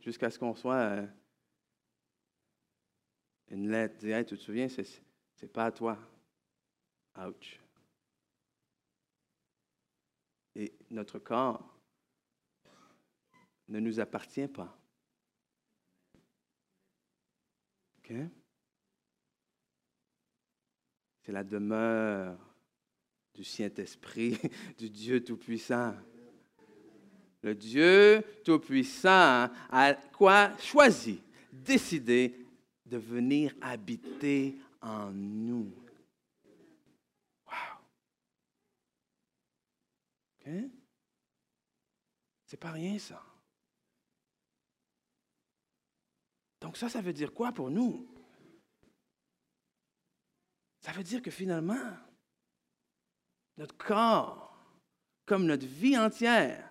[0.00, 1.06] Jusqu'à ce qu'on soit euh,
[3.48, 4.86] une lettre, dit hey, tu te souviens, c'est,
[5.36, 5.96] c'est pas à toi.
[7.16, 7.60] Ouch.
[10.56, 11.77] Et notre corps
[13.68, 14.78] ne nous appartient pas.
[21.22, 22.38] C'est la demeure
[23.34, 24.38] du Saint-Esprit,
[24.78, 25.94] du Dieu Tout-Puissant.
[27.42, 30.56] Le Dieu Tout-Puissant a quoi?
[30.58, 32.34] Choisi, décidé
[32.84, 35.70] de venir habiter en nous.
[37.46, 37.78] Wow!
[42.46, 43.27] C'est pas rien, ça.
[46.68, 48.06] Donc ça, ça veut dire quoi pour nous?
[50.80, 51.80] Ça veut dire que finalement,
[53.56, 54.54] notre corps,
[55.24, 56.70] comme notre vie entière,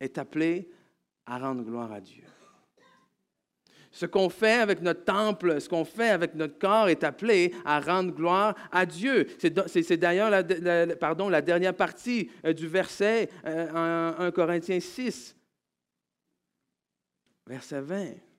[0.00, 0.70] est appelé
[1.24, 2.26] à rendre gloire à Dieu.
[3.90, 7.80] Ce qu'on fait avec notre temple, ce qu'on fait avec notre corps est appelé à
[7.80, 9.28] rendre gloire à Dieu.
[9.38, 15.34] C'est d'ailleurs la, la dernière partie euh, du verset euh, en 1 Corinthiens 6,
[17.46, 18.31] verset 20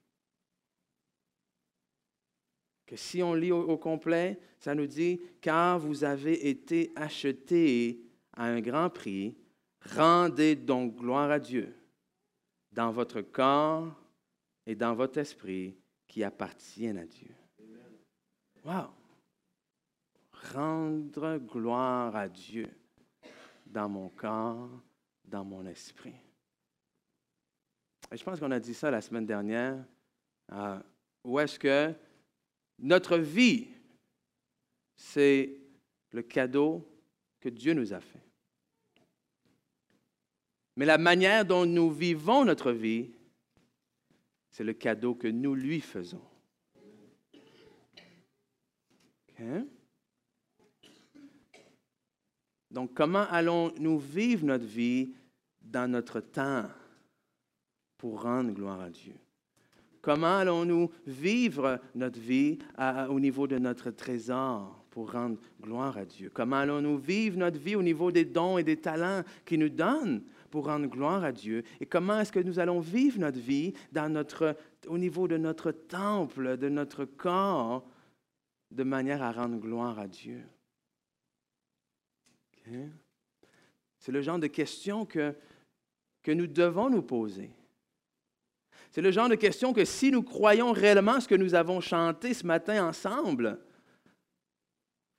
[2.85, 8.01] que si on lit au, complet, ça nous dit, car vous avez été achetés
[8.33, 9.35] à un grand prix,
[9.95, 11.73] rendez donc gloire à Dieu
[12.71, 13.93] dans votre corps
[14.65, 17.33] et dans votre esprit qui appartiennent à Dieu.
[18.65, 18.89] Wow!
[20.53, 22.69] Rendre gloire à Dieu
[23.65, 24.69] dans mon corps,
[25.25, 26.15] dans mon esprit.
[28.11, 29.83] Et je pense qu'on a dit ça la semaine dernière.
[30.51, 30.79] Euh,
[31.23, 31.93] où est-ce que
[32.83, 33.67] notre vie,
[34.95, 35.57] c'est
[36.11, 36.85] le cadeau
[37.39, 38.19] que Dieu nous a fait.
[40.75, 43.09] Mais la manière dont nous vivons notre vie,
[44.51, 46.21] c'est le cadeau que nous lui faisons.
[52.69, 55.13] Donc, comment allons-nous vivre notre vie
[55.61, 56.69] dans notre temps
[57.97, 59.15] pour rendre gloire à Dieu?
[60.03, 62.59] Comment allons-nous vivre notre vie
[63.09, 66.29] au niveau de notre trésor pour rendre gloire à Dieu?
[66.29, 70.21] Comment allons-nous vivre notre vie au niveau des dons et des talents qu'il nous donne
[70.51, 71.63] pour rendre gloire à Dieu?
[71.79, 75.71] Et comment est-ce que nous allons vivre notre vie dans notre, au niveau de notre
[75.71, 77.87] temple, de notre corps,
[78.71, 80.43] de manière à rendre gloire à Dieu?
[83.99, 85.33] C'est le genre de questions que,
[86.21, 87.51] que nous devons nous poser.
[88.93, 92.35] C'est le genre de question que si nous croyons réellement ce que nous avons chanté
[92.35, 93.59] ce matin ensemble,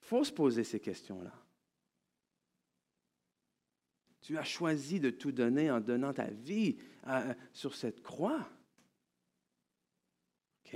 [0.01, 1.33] il faut se poser ces questions-là.
[4.21, 6.77] Tu as choisi de tout donner en donnant ta vie
[7.09, 8.49] euh, sur cette croix.
[10.67, 10.75] OK?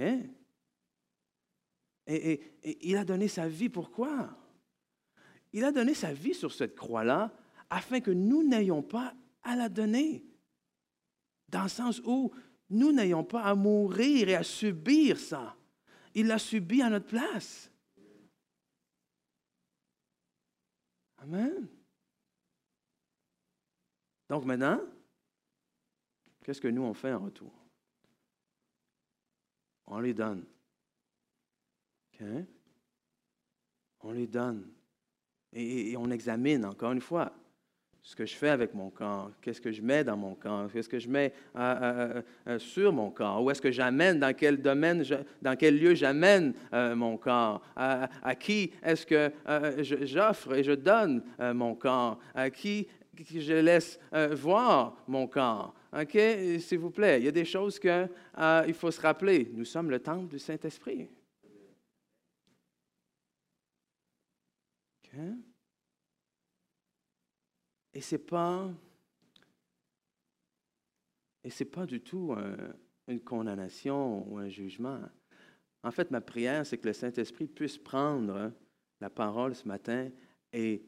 [2.09, 2.33] Et,
[2.65, 4.37] et, il a donné sa vie pourquoi?
[5.53, 7.33] Il a donné sa vie sur cette croix-là
[7.71, 10.25] afin que nous n'ayons pas à la donner.
[11.49, 12.33] Dans le sens où
[12.71, 15.57] nous n'ayons pas à mourir et à subir ça.
[16.15, 17.71] Il l'a subi à notre place.
[21.19, 21.69] Amen.
[24.29, 24.81] Donc maintenant,
[26.45, 27.53] qu'est-ce que nous on fait en retour?
[29.87, 30.45] On les donne.
[32.13, 32.27] OK?
[34.01, 34.71] On les donne.
[35.53, 37.33] Et on examine, encore une fois,
[38.09, 40.89] ce que je fais avec mon corps, qu'est-ce que je mets dans mon corps, qu'est-ce
[40.89, 44.63] que je mets euh, euh, euh, sur mon corps, où est-ce que j'amène, dans quel
[44.63, 45.05] domaine,
[45.43, 49.31] dans quel lieu j'amène mon corps, à, qui est-ce que
[50.07, 54.01] j'offre et je donne mon corps, à qui je laisse
[54.33, 55.75] voir mon corps.
[55.93, 56.19] OK,
[56.61, 59.51] s'il vous plaît, il y a des choses qu'il faut se rappeler.
[59.53, 61.11] Nous sommes le temple du Saint-Esprit.
[65.05, 65.21] OK?
[67.95, 68.71] Et ce n'est pas,
[71.73, 72.35] pas du tout
[73.07, 75.01] une condamnation ou un jugement.
[75.83, 78.53] En fait, ma prière, c'est que le Saint-Esprit puisse prendre
[79.01, 80.11] la parole ce matin
[80.53, 80.83] et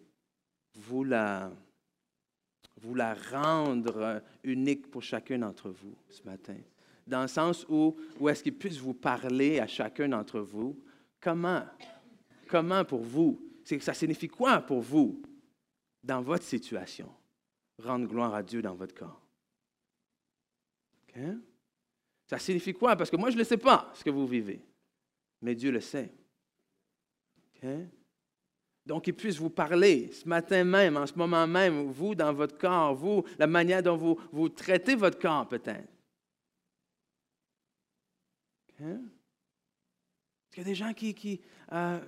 [0.74, 1.50] vous la,
[2.76, 6.56] vous la rendre unique pour chacun d'entre vous ce matin.
[7.06, 10.78] Dans le sens où, où est-ce qu'il puisse vous parler à chacun d'entre vous?
[11.20, 11.64] Comment?
[12.46, 13.40] Comment pour vous?
[13.64, 15.22] Ça signifie quoi pour vous?
[16.02, 17.12] Dans votre situation,
[17.78, 19.20] rendre gloire à Dieu dans votre corps.
[22.26, 22.96] Ça signifie quoi?
[22.96, 24.64] Parce que moi, je ne sais pas, ce que vous vivez.
[25.42, 26.12] Mais Dieu le sait.
[28.86, 32.56] Donc, il puisse vous parler ce matin même, en ce moment même, vous, dans votre
[32.56, 35.88] corps, vous, la manière dont vous, vous traitez votre corps, peut-être.
[38.80, 41.40] Est-ce qu'il y a des gens qui, qui,
[41.72, 42.00] euh,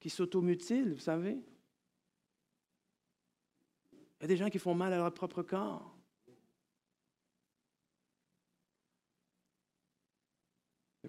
[0.00, 1.38] qui s'automutilent, vous savez?
[4.20, 5.94] Il y a des gens qui font mal à leur propre corps.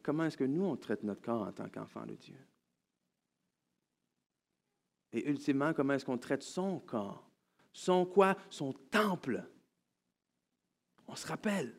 [0.05, 2.37] comment est-ce que nous, on traite notre corps en tant qu'enfant de Dieu?
[5.11, 7.27] Et ultimement, comment est-ce qu'on traite son corps?
[7.73, 8.37] Son quoi?
[8.51, 9.43] Son temple.
[11.07, 11.75] On se rappelle,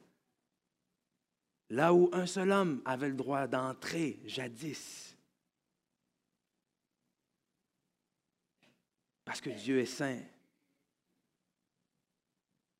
[1.71, 5.17] là où un seul homme avait le droit d'entrer jadis.
[9.25, 10.21] Parce que Dieu est saint.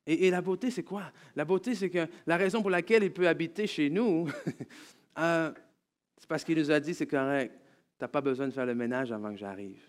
[0.09, 1.11] Et, la beauté, c'est quoi?
[1.35, 4.29] La beauté, c'est que la raison pour laquelle il peut habiter chez nous,
[5.19, 5.51] euh,
[6.17, 7.53] c'est parce qu'il nous a dit, c'est correct,
[7.99, 9.83] tu n'as pas besoin de faire le ménage avant que j'arrive.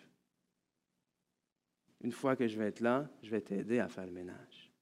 [2.00, 4.72] Une fois que je vais être là, je vais t'aider à faire le ménage.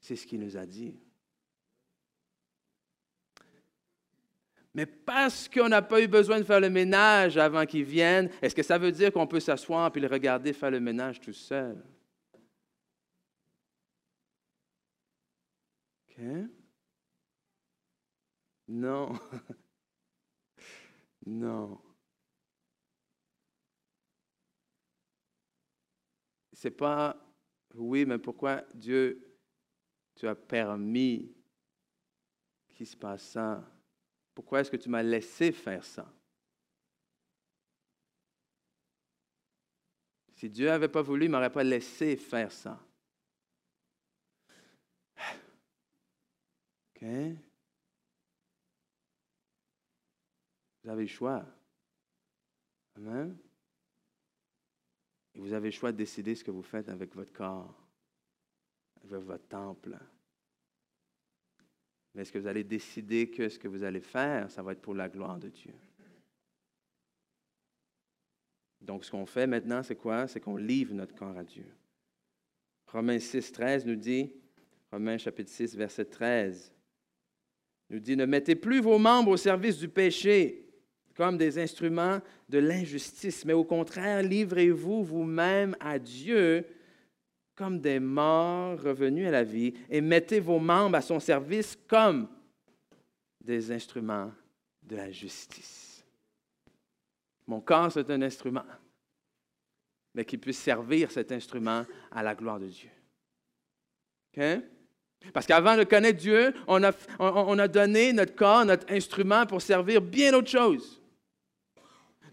[0.00, 0.98] C'est ce qu'il nous a dit.
[4.74, 8.54] Mais parce qu'on n'a pas eu besoin de faire le ménage avant qu'il vienne, est-ce
[8.54, 11.80] que ça veut dire qu'on peut s'asseoir et le regarder faire le ménage tout seul?
[18.66, 18.66] Non.
[21.26, 21.80] non.
[26.52, 27.16] C'est pas
[27.74, 29.38] oui, mais pourquoi Dieu,
[30.16, 31.32] tu as permis
[32.74, 33.64] qu'il se passe ça?
[34.34, 36.12] Pourquoi est-ce que tu m'as laissé faire ça?
[40.32, 42.87] Si Dieu n'avait pas voulu, il ne m'aurait pas laissé faire ça.
[47.02, 47.36] Vous
[50.90, 51.44] avez le choix.
[52.96, 53.36] Amen?
[55.34, 57.74] Et vous avez le choix de décider ce que vous faites avec votre corps,
[59.04, 59.96] avec votre temple.
[62.14, 64.80] Mais est-ce que vous allez décider que ce que vous allez faire, ça va être
[64.80, 65.74] pour la gloire de Dieu?
[68.80, 70.26] Donc, ce qu'on fait maintenant, c'est quoi?
[70.26, 71.66] C'est qu'on livre notre corps à Dieu.
[72.86, 74.32] Romains 6, 13 nous dit,
[74.90, 76.74] Romains chapitre 6, verset 13,
[77.90, 80.64] nous dit, ne mettez plus vos membres au service du péché
[81.14, 86.64] comme des instruments de l'injustice, mais au contraire, livrez-vous vous-même à Dieu
[87.56, 92.28] comme des morts revenus à la vie et mettez vos membres à son service comme
[93.40, 94.30] des instruments
[94.82, 96.04] de la justice.
[97.48, 98.64] Mon corps, c'est un instrument,
[100.14, 102.90] mais qu'il puisse servir cet instrument à la gloire de Dieu.
[105.32, 110.32] Parce qu'avant de connaître Dieu, on a, donné notre corps, notre instrument pour servir bien
[110.34, 111.00] autre chose.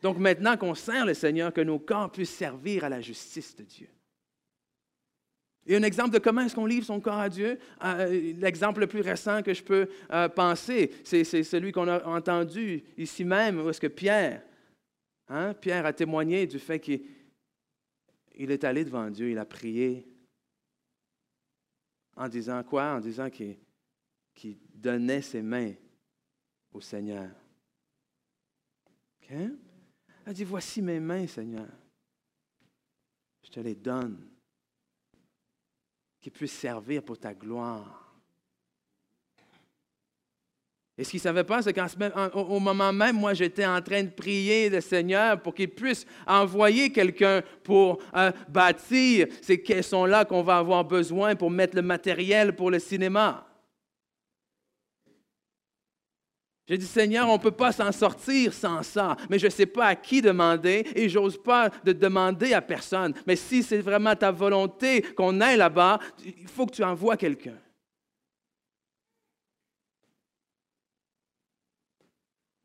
[0.01, 3.63] Donc maintenant qu'on sert le Seigneur, que nos corps puissent servir à la justice de
[3.63, 3.87] Dieu.
[5.67, 8.87] Et un exemple de comment est-ce qu'on livre son corps à Dieu, euh, l'exemple le
[8.87, 13.69] plus récent que je peux euh, penser, c'est celui qu'on a entendu ici même, où
[13.69, 14.43] est-ce que Pierre,
[15.27, 17.01] hein, Pierre a témoigné du fait qu'il
[18.37, 20.05] est allé devant Dieu, il a prié,
[22.15, 22.95] en disant quoi?
[22.95, 23.57] En disant qu'il
[24.73, 25.73] donnait ses mains
[26.71, 27.29] au Seigneur.
[29.29, 29.57] Il
[30.25, 31.67] a dit, voici mes mains, Seigneur.
[33.43, 34.29] Je te les donne.
[36.19, 38.04] qui puisse servir pour ta gloire.
[40.97, 44.09] Et ce qu'il ne savait pas, c'est qu'au moment même, moi, j'étais en train de
[44.09, 50.57] prier le Seigneur pour qu'il puisse envoyer quelqu'un pour euh, bâtir ces caissons-là qu'on va
[50.57, 53.45] avoir besoin pour mettre le matériel pour le cinéma.
[56.67, 59.67] J'ai dit, Seigneur, on ne peut pas s'en sortir sans ça, mais je ne sais
[59.67, 63.13] pas à qui demander et j'ose pas de demander à personne.
[63.27, 67.57] Mais si c'est vraiment ta volonté qu'on aille là-bas, il faut que tu envoies quelqu'un.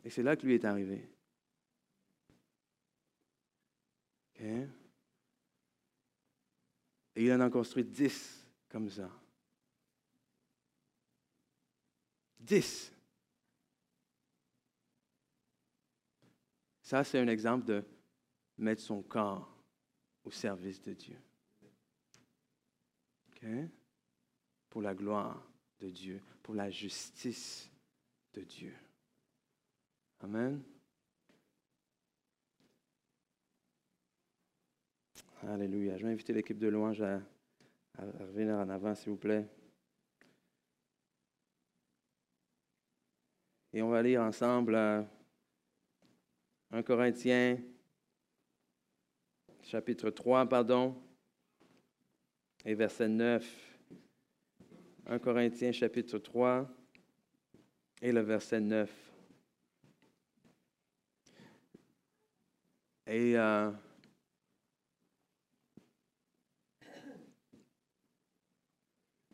[0.05, 1.09] Et c'est là que lui est arrivé.
[4.37, 4.67] Et
[7.17, 9.11] il en a construit dix comme ça.
[12.39, 12.93] Dix.
[16.81, 17.85] Ça, c'est un exemple de
[18.57, 19.55] mettre son corps
[20.25, 21.21] au service de Dieu.
[24.69, 25.47] Pour la gloire
[25.79, 27.71] de Dieu, pour la justice
[28.35, 28.75] de Dieu.
[30.23, 30.63] Amen.
[35.49, 35.97] Alléluia.
[35.97, 37.23] Je vais inviter l'équipe de louange à,
[38.19, 39.47] revenir en avant, s'il vous plaît.
[43.73, 45.07] Et on va lire ensemble 1
[46.75, 47.57] euh, Corinthiens,
[49.63, 51.03] chapitre 3, pardon,
[52.65, 53.81] et verset 9.
[55.07, 56.69] 1 Corinthiens, chapitre 3,
[58.03, 59.10] et le verset 9.
[63.11, 63.73] Et euh,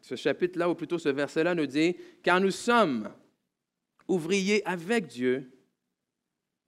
[0.01, 3.13] ce chapitre-là, ou plutôt ce verset-là, nous dit, car nous sommes
[4.09, 5.53] ouvriers avec Dieu,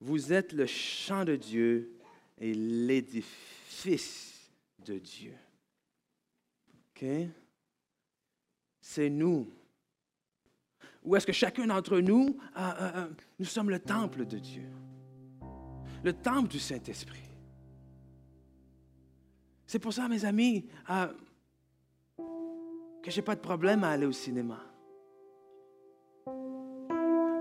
[0.00, 1.98] vous êtes le champ de Dieu
[2.36, 4.50] et l'édifice
[4.84, 5.34] de Dieu.
[6.90, 7.06] OK?
[8.82, 9.50] C'est nous.
[11.02, 12.38] Ou est-ce que chacun d'entre nous,
[13.38, 14.68] nous sommes le temple de Dieu?
[16.03, 17.22] Le temple du Saint-Esprit.
[19.66, 21.09] C'est pour ça, mes amis, euh,
[23.03, 24.61] que je n'ai pas de problème à aller au cinéma.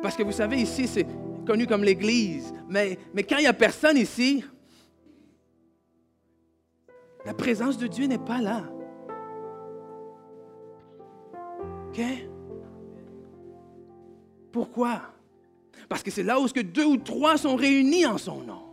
[0.01, 1.07] Parce que vous savez, ici, c'est
[1.45, 2.53] connu comme l'Église.
[2.67, 4.43] Mais, mais quand il n'y a personne ici,
[7.25, 8.63] la présence de Dieu n'est pas là.
[11.89, 12.01] OK?
[14.51, 15.01] Pourquoi?
[15.89, 18.63] Parce que c'est là où que deux ou trois sont réunis en son nom.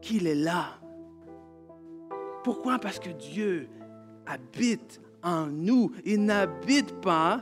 [0.00, 0.78] Qu'il est là.
[2.42, 2.78] Pourquoi?
[2.78, 3.68] Parce que Dieu
[4.26, 5.90] habite en nous.
[6.04, 7.40] Il n'habite pas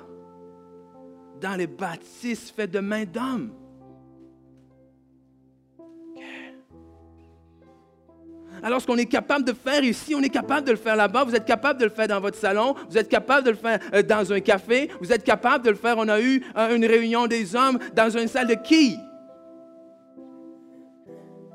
[1.41, 3.53] dans les bâtisses faits de main d'homme.
[8.63, 11.25] Alors, ce qu'on est capable de faire ici, on est capable de le faire là-bas.
[11.25, 12.77] Vous êtes capable de le faire dans votre salon.
[12.89, 14.89] Vous êtes capable de le faire euh, dans un café.
[15.01, 15.97] Vous êtes capable de le faire.
[15.99, 18.97] On a eu euh, une réunion des hommes dans une salle de qui?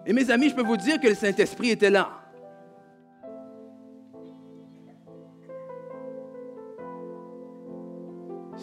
[0.06, 2.17] Et mes amis, je peux vous dire que le Saint-Esprit était là.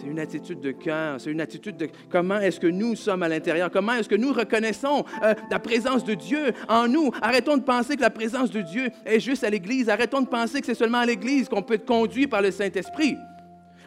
[0.05, 3.29] C'est une attitude de cœur, c'est une attitude de comment est-ce que nous sommes à
[3.29, 7.11] l'intérieur, comment est-ce que nous reconnaissons euh, la présence de Dieu en nous?
[7.23, 9.89] Arrêtons de penser que la présence de Dieu est juste à l'Église.
[9.89, 13.17] Arrêtons de penser que c'est seulement à l'Église qu'on peut être conduit par le Saint-Esprit.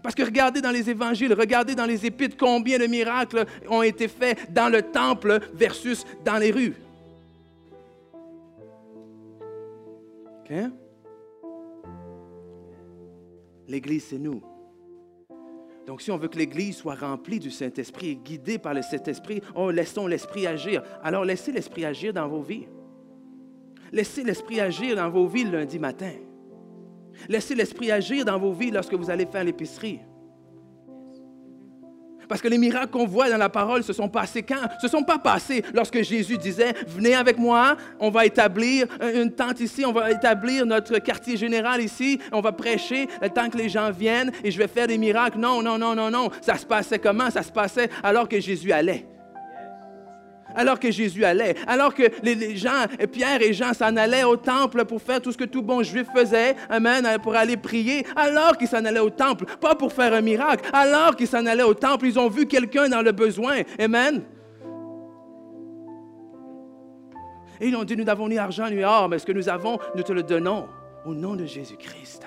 [0.01, 4.07] Parce que regardez dans les évangiles, regardez dans les épîtres combien de miracles ont été
[4.07, 6.73] faits dans le temple versus dans les rues.
[13.67, 14.41] L'Église, c'est nous.
[15.87, 19.41] Donc, si on veut que l'Église soit remplie du Saint-Esprit et guidée par le Saint-Esprit,
[19.55, 20.83] oh, laissons l'Esprit agir.
[21.01, 22.67] Alors, laissez l'Esprit agir dans vos vies.
[23.93, 26.11] Laissez l'Esprit agir dans vos vies lundi matin.
[27.29, 30.01] Laissez l'Esprit agir dans vos vies lorsque vous allez faire l'épicerie.
[32.27, 35.03] Parce que les miracles qu'on voit dans la parole se sont passés quand Se sont
[35.03, 39.93] pas passés lorsque Jésus disait Venez avec moi, on va établir une tente ici, on
[39.93, 43.07] va établir notre quartier général ici, on va prêcher
[43.37, 45.37] temps que les gens viennent et je vais faire des miracles.
[45.37, 46.29] Non, non, non, non, non.
[46.41, 47.29] Ça se passait comment?
[47.29, 49.05] Ça se passait alors que Jésus allait
[50.57, 54.83] alors que Jésus allait, alors que les, gens, Pierre et Jean s'en allaient au temple
[54.83, 58.67] pour faire tout ce que tout bon juif faisait, Amen, pour aller prier, alors qu'ils
[58.67, 62.07] s'en allaient au temple, pas pour faire un miracle, alors qu'ils s'en allaient au temple,
[62.07, 64.23] ils ont vu quelqu'un dans le besoin, Amen.
[67.61, 69.79] Et ils ont dit, nous n'avons ni argent ni or, mais ce que nous avons,
[69.95, 70.67] nous te le donnons
[71.05, 72.25] au nom de Jésus-Christ.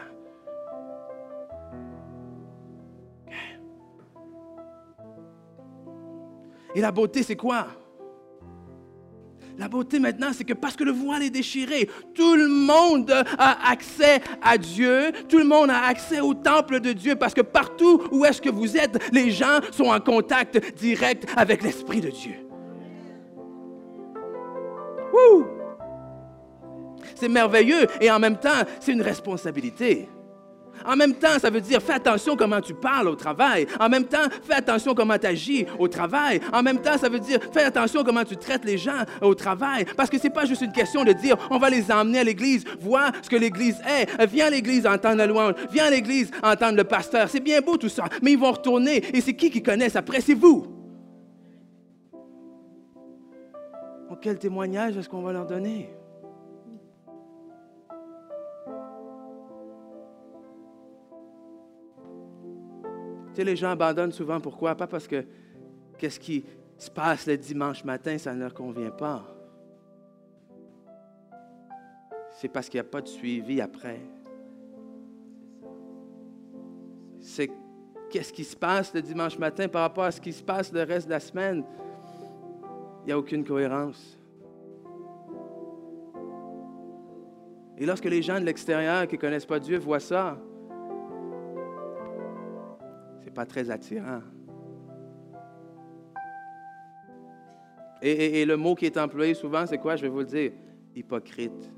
[6.74, 7.66] Et la beauté, c'est quoi?
[9.60, 13.70] La beauté maintenant, c'est que parce que le voile est déchiré, tout le monde a
[13.70, 18.02] accès à Dieu, tout le monde a accès au temple de Dieu, parce que partout
[18.10, 22.36] où est-ce que vous êtes, les gens sont en contact direct avec l'Esprit de Dieu.
[27.14, 30.08] C'est merveilleux et en même temps, c'est une responsabilité.
[30.84, 33.66] En même temps, ça veut dire fais attention comment tu parles au travail.
[33.78, 36.40] En même temps, fais attention comment tu agis au travail.
[36.52, 39.84] En même temps, ça veut dire fais attention comment tu traites les gens au travail.
[39.96, 42.24] Parce que ce n'est pas juste une question de dire on va les emmener à
[42.24, 44.26] l'église, voir ce que l'église est.
[44.26, 45.54] Viens à l'église entendre la louange.
[45.72, 47.28] Viens à l'église entendre le pasteur.
[47.28, 48.04] C'est bien beau tout ça.
[48.22, 49.04] Mais ils vont retourner.
[49.14, 50.20] Et c'est qui qui connaissent après?
[50.20, 50.80] C'est vous.
[54.20, 55.90] quel témoignage est-ce qu'on va leur donner?
[63.42, 64.40] Les gens abandonnent souvent.
[64.40, 64.74] Pourquoi?
[64.74, 65.24] Pas parce que
[65.98, 66.44] qu'est-ce qui
[66.76, 69.24] se passe le dimanche matin, ça ne leur convient pas.
[72.32, 74.00] C'est parce qu'il n'y a pas de suivi après.
[77.20, 77.50] C'est
[78.08, 80.82] qu'est-ce qui se passe le dimanche matin par rapport à ce qui se passe le
[80.82, 81.64] reste de la semaine?
[83.02, 84.16] Il n'y a aucune cohérence.
[87.76, 90.38] Et lorsque les gens de l'extérieur qui ne connaissent pas Dieu voient ça,
[93.34, 94.20] pas très attirant.
[98.02, 99.96] Et, le mot qui est employé souvent, c'est quoi?
[99.96, 100.52] Je vais vous le dire.
[100.96, 101.70] Hypocrite.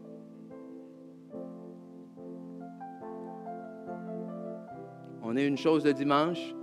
[5.22, 6.55] On est une chose le dimanche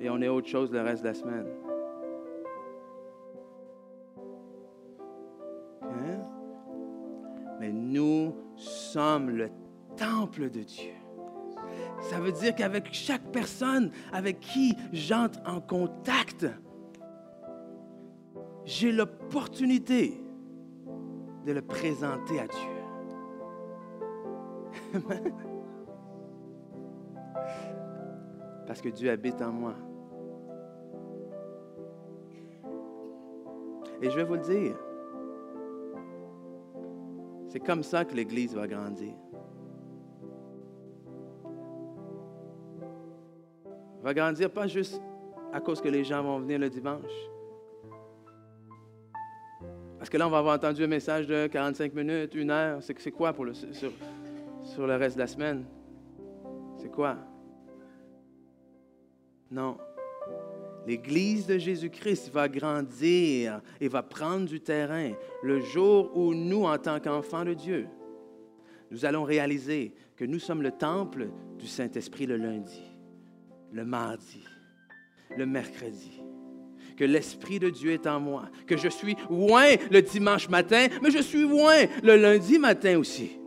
[0.00, 1.46] et on est autre chose le reste de la semaine.
[5.82, 6.20] Hein?
[7.60, 9.50] Mais nous sommes le
[9.96, 11.01] temple de Dieu.
[12.02, 16.46] Ça veut dire qu'avec chaque personne avec qui j'entre en contact,
[18.64, 20.20] j'ai l'opportunité
[21.46, 22.68] de le présenter à Dieu.
[28.66, 29.74] Parce que Dieu habite en moi.
[34.00, 34.76] Et je vais vous le dire,
[37.48, 39.14] c'est comme ça que l'Église va grandir.
[44.12, 45.00] Grandir pas juste
[45.52, 47.12] à cause que les gens vont venir le dimanche.
[49.98, 52.80] Parce que là, on va avoir entendu un message de 45 minutes, une heure.
[52.82, 55.64] C'est quoi pour le, sur le reste de la semaine?
[56.76, 57.16] C'est quoi?
[59.50, 59.76] Non.
[60.86, 65.12] L'Église de Jésus-Christ va grandir et va prendre du terrain
[65.44, 67.86] le jour où nous, en tant qu'enfants de Dieu,
[68.90, 72.91] nous allons réaliser que nous sommes le temple du Saint-Esprit le lundi
[73.72, 74.44] le mardi,
[75.36, 76.20] le mercredi,
[76.96, 81.10] que l'Esprit de Dieu est en moi, que je suis loin le dimanche matin, mais
[81.10, 83.38] je suis loin le lundi matin aussi.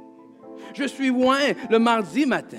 [0.74, 2.58] Je suis loin le mardi matin.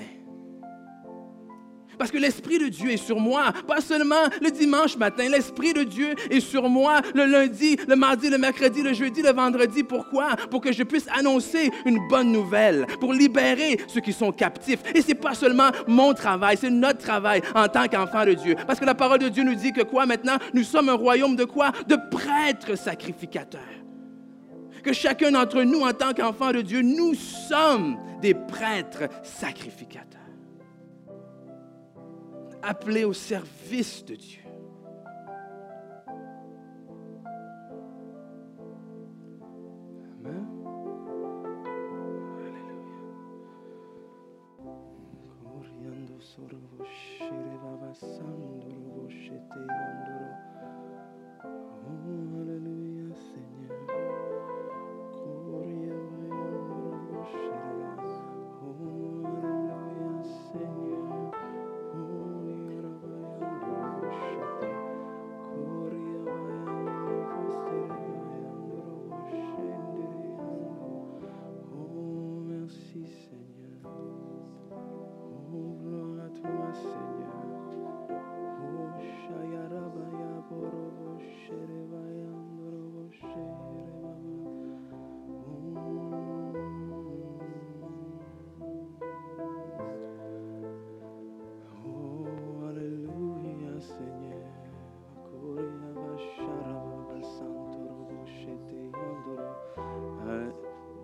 [1.97, 5.29] Parce que l'Esprit de Dieu est sur moi, pas seulement le dimanche matin.
[5.29, 9.31] L'Esprit de Dieu est sur moi le lundi, le mardi, le mercredi, le jeudi, le
[9.31, 9.83] vendredi.
[9.83, 10.35] Pourquoi?
[10.49, 14.79] Pour que je puisse annoncer une bonne nouvelle, pour libérer ceux qui sont captifs.
[14.93, 18.55] Et ce n'est pas seulement mon travail, c'est notre travail en tant qu'enfant de Dieu.
[18.67, 20.37] Parce que la parole de Dieu nous dit que quoi maintenant?
[20.53, 21.71] Nous sommes un royaume de quoi?
[21.87, 23.61] De prêtres sacrificateurs
[24.87, 30.06] que chacun d'entre nous, en tant qu'enfant de Dieu, nous sommes des prêtres sacrificateurs
[32.61, 34.46] appelé au service de Dieu.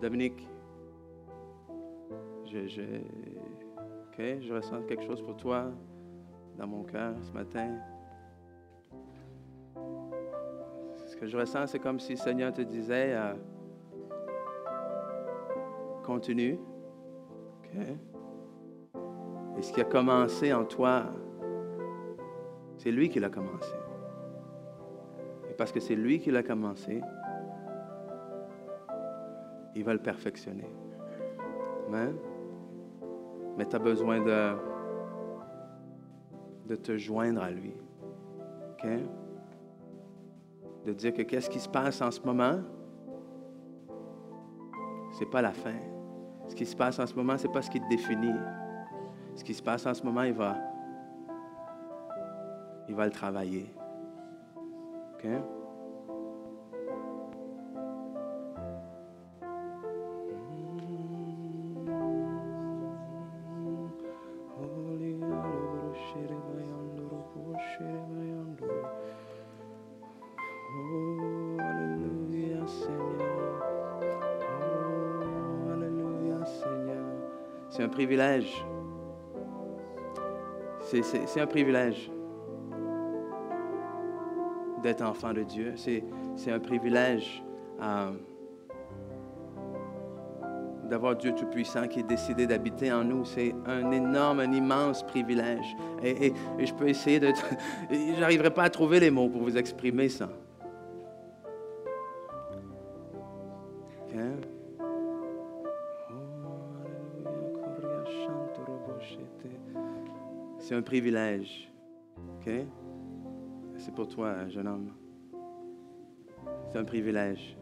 [0.03, 0.45] Dominique,
[2.45, 2.81] je, je,
[4.17, 5.71] je ressens quelque chose pour toi
[6.57, 7.77] dans mon cœur ce matin.
[11.05, 13.33] C'est que je ressens, c'est comme si le Seigneur te disait, euh,
[16.03, 16.59] continue.
[17.63, 17.79] OK?
[19.57, 21.05] Et ce qui a commencé en toi,
[22.75, 23.73] c'est lui qui l'a commencé.
[25.49, 26.99] Et parce que c'est lui qui l'a commencé,
[29.75, 30.69] il va le perfectionner.
[33.57, 34.55] Mais tu as besoin de,
[36.67, 37.73] de te joindre à lui.
[40.85, 42.59] De dire que qu'est-ce qui se passe en ce moment,
[45.13, 45.75] ce n'est pas la fin.
[46.47, 48.33] Ce qui se passe en ce moment, ce n'est pas ce qui te définit.
[49.35, 50.57] Ce qui se passe en ce moment, il va,
[52.89, 53.73] il va le travailler.
[55.13, 55.27] OK?
[77.93, 78.65] Privilège.
[80.81, 82.11] C'est- un privilège
[84.83, 85.73] d'être enfant de Dieu.
[85.75, 87.43] C'est un privilège
[87.81, 88.11] euh,
[90.89, 93.25] d'avoir Dieu Tout-Puissant qui est décidé d'habiter en nous.
[93.25, 95.75] C'est un énorme, un immense privilège.
[96.03, 97.31] Et, et- et je peux essayer de...
[98.19, 100.29] J'arriverai pas à trouver les mots pour vous exprimer ça.
[110.63, 111.69] C'est un privilège.
[113.77, 114.93] C'est pour toi, jeune homme.
[116.71, 117.57] C'est un privilège.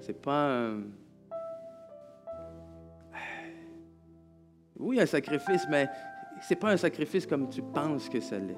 [0.00, 0.80] C'est pas un.
[4.76, 5.88] Oui, un sacrifice, mais
[6.40, 8.56] c'est pas un sacrifice comme tu penses que ça l'est.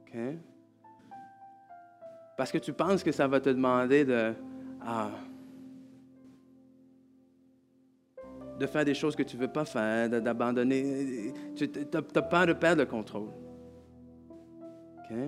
[0.00, 0.18] OK?
[2.36, 4.34] Parce que tu penses que ça va te demander de.
[4.84, 5.12] ah,
[8.60, 11.32] de faire des choses que tu ne veux pas faire, d'abandonner.
[11.56, 13.30] Tu as peur de perdre le contrôle.
[15.10, 15.26] Mais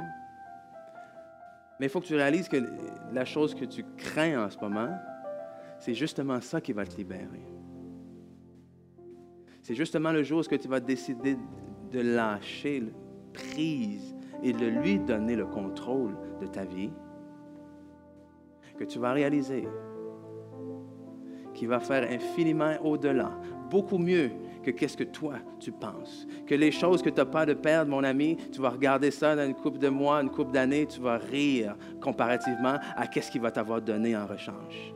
[1.86, 2.58] il faut que tu réalises que
[3.12, 4.90] la chose que tu crains en ce moment,
[5.80, 7.46] c'est justement ça qui va te libérer.
[9.62, 11.38] C'est justement le jour où tu vas décider
[11.90, 12.84] de lâcher
[13.32, 16.90] prise et de lui donner le contrôle de ta vie,
[18.78, 19.66] que tu vas réaliser
[21.62, 23.30] qu'il va faire infiniment au-delà,
[23.70, 24.32] beaucoup mieux
[24.64, 26.26] que qu'est-ce que toi tu penses.
[26.44, 29.36] Que les choses que tu n'as pas de perdre, mon ami, tu vas regarder ça
[29.36, 33.42] dans une couple de mois, une couple d'années, tu vas rire comparativement à qu'est-ce qu'il
[33.42, 34.92] va t'avoir donné en rechange.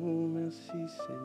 [0.00, 0.70] Oh, merci
[1.08, 1.23] Seigneur.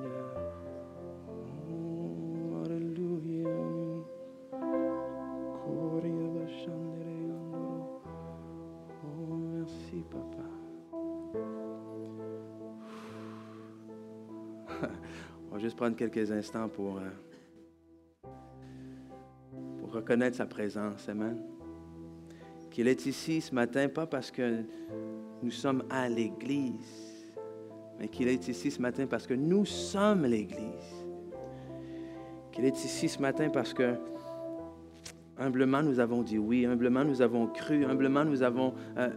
[15.59, 18.29] Juste prendre quelques instants pour, euh,
[19.79, 21.07] pour reconnaître sa présence.
[21.09, 21.37] Amen.
[22.71, 24.63] Qu'il est ici ce matin, pas parce que
[25.43, 27.35] nous sommes à l'Église,
[27.99, 31.05] mais qu'il est ici ce matin parce que nous sommes l'Église.
[32.51, 33.95] Qu'il est ici ce matin parce que
[35.37, 39.09] humblement nous avons dit oui, humblement nous avons cru, humblement nous avons euh,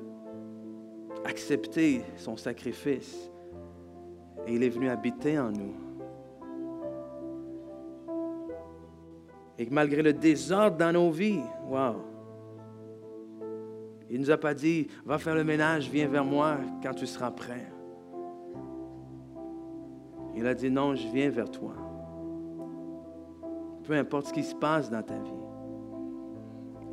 [1.25, 3.31] accepté son sacrifice.
[4.47, 5.82] Et il est venu habiter en nous.
[9.63, 11.39] Et que malgré le désordre dans nos vies,
[11.69, 11.95] wow,
[14.11, 17.07] il ne nous a pas dit, va faire le ménage, viens vers moi quand tu
[17.07, 17.73] seras prêt.
[20.35, 21.75] Il a dit, non, je viens vers toi.
[23.85, 25.31] Peu importe ce qui se passe dans ta vie.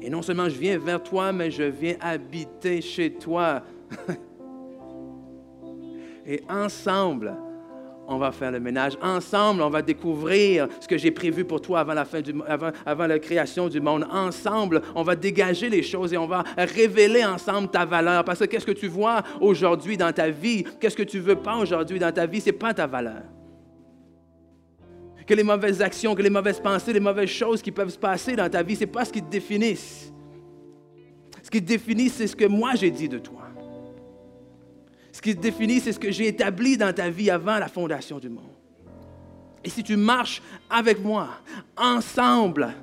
[0.03, 3.63] Et non seulement je viens vers toi, mais je viens habiter chez toi.
[6.24, 7.34] Et ensemble,
[8.10, 8.97] on va faire le ménage.
[9.01, 14.05] Ensemble, on va découvrir ce que j'ai prévu pour toi avant la, création du monde.
[14.12, 18.26] Ensemble, on va dégager les choses et on va révéler ensemble ta valeur.
[18.26, 21.57] Parce que qu'est-ce que tu vois aujourd'hui dans ta vie, qu'est-ce que tu veux pas
[21.57, 23.22] aujourd'hui dans ta vie, c'est pas ta valeur.
[25.28, 28.36] Que les mauvaises actions, que les mauvaises pensées, les mauvaises choses qui peuvent se passer
[28.36, 30.12] dans ta vie, c'est pas ce qui te définissent.
[31.43, 33.43] Ce qui te définit, c'est ce que moi j'ai dit de toi.
[35.20, 38.20] Ce qui te définit, c'est ce que j'ai établi dans ta vie avant la fondation
[38.20, 38.55] du monde.
[39.65, 41.28] Et si tu marches avec moi,
[41.76, 42.74] ensemble,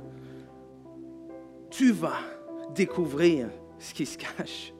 [1.70, 2.18] tu vas
[2.74, 4.74] découvrir ce qui se cache.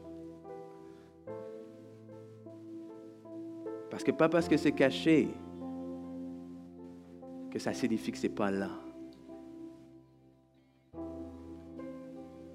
[3.91, 5.29] Parce que pas parce que c'est caché
[7.51, 8.69] que ça signifie que ce n'est pas là.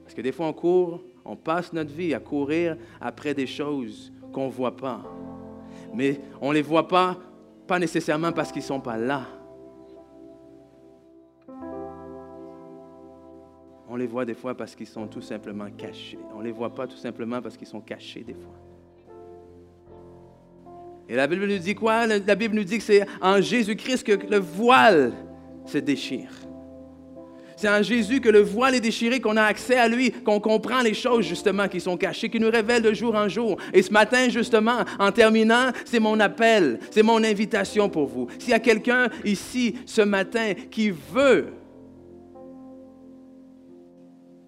[0.04, 4.14] Parce que des fois, on court, on passe notre vie à courir après des choses
[4.32, 5.02] qu'on ne voit pas.
[5.94, 7.18] Mais on ne les voit pas,
[7.68, 9.24] pas nécessairement parce qu'ils ne sont pas là.
[13.90, 16.18] On les voit des fois parce qu'ils sont tout simplement cachés.
[16.34, 18.56] On ne les voit pas tout simplement parce qu'ils sont cachés des fois.
[21.10, 22.08] Et la Bible nous dit quoi?
[22.08, 25.12] La Bible nous dit que c'est en Jésus-Christ que le voile
[25.66, 26.32] se déchire.
[27.62, 30.82] C'est en Jésus que le voile est déchiré, qu'on a accès à lui, qu'on comprend
[30.82, 33.56] les choses justement qui sont cachées, qui nous révèlent de jour en jour.
[33.72, 38.28] Et ce matin, justement, en terminant, c'est mon appel, c'est mon invitation pour vous.
[38.40, 41.50] S'il y a quelqu'un ici ce matin qui veut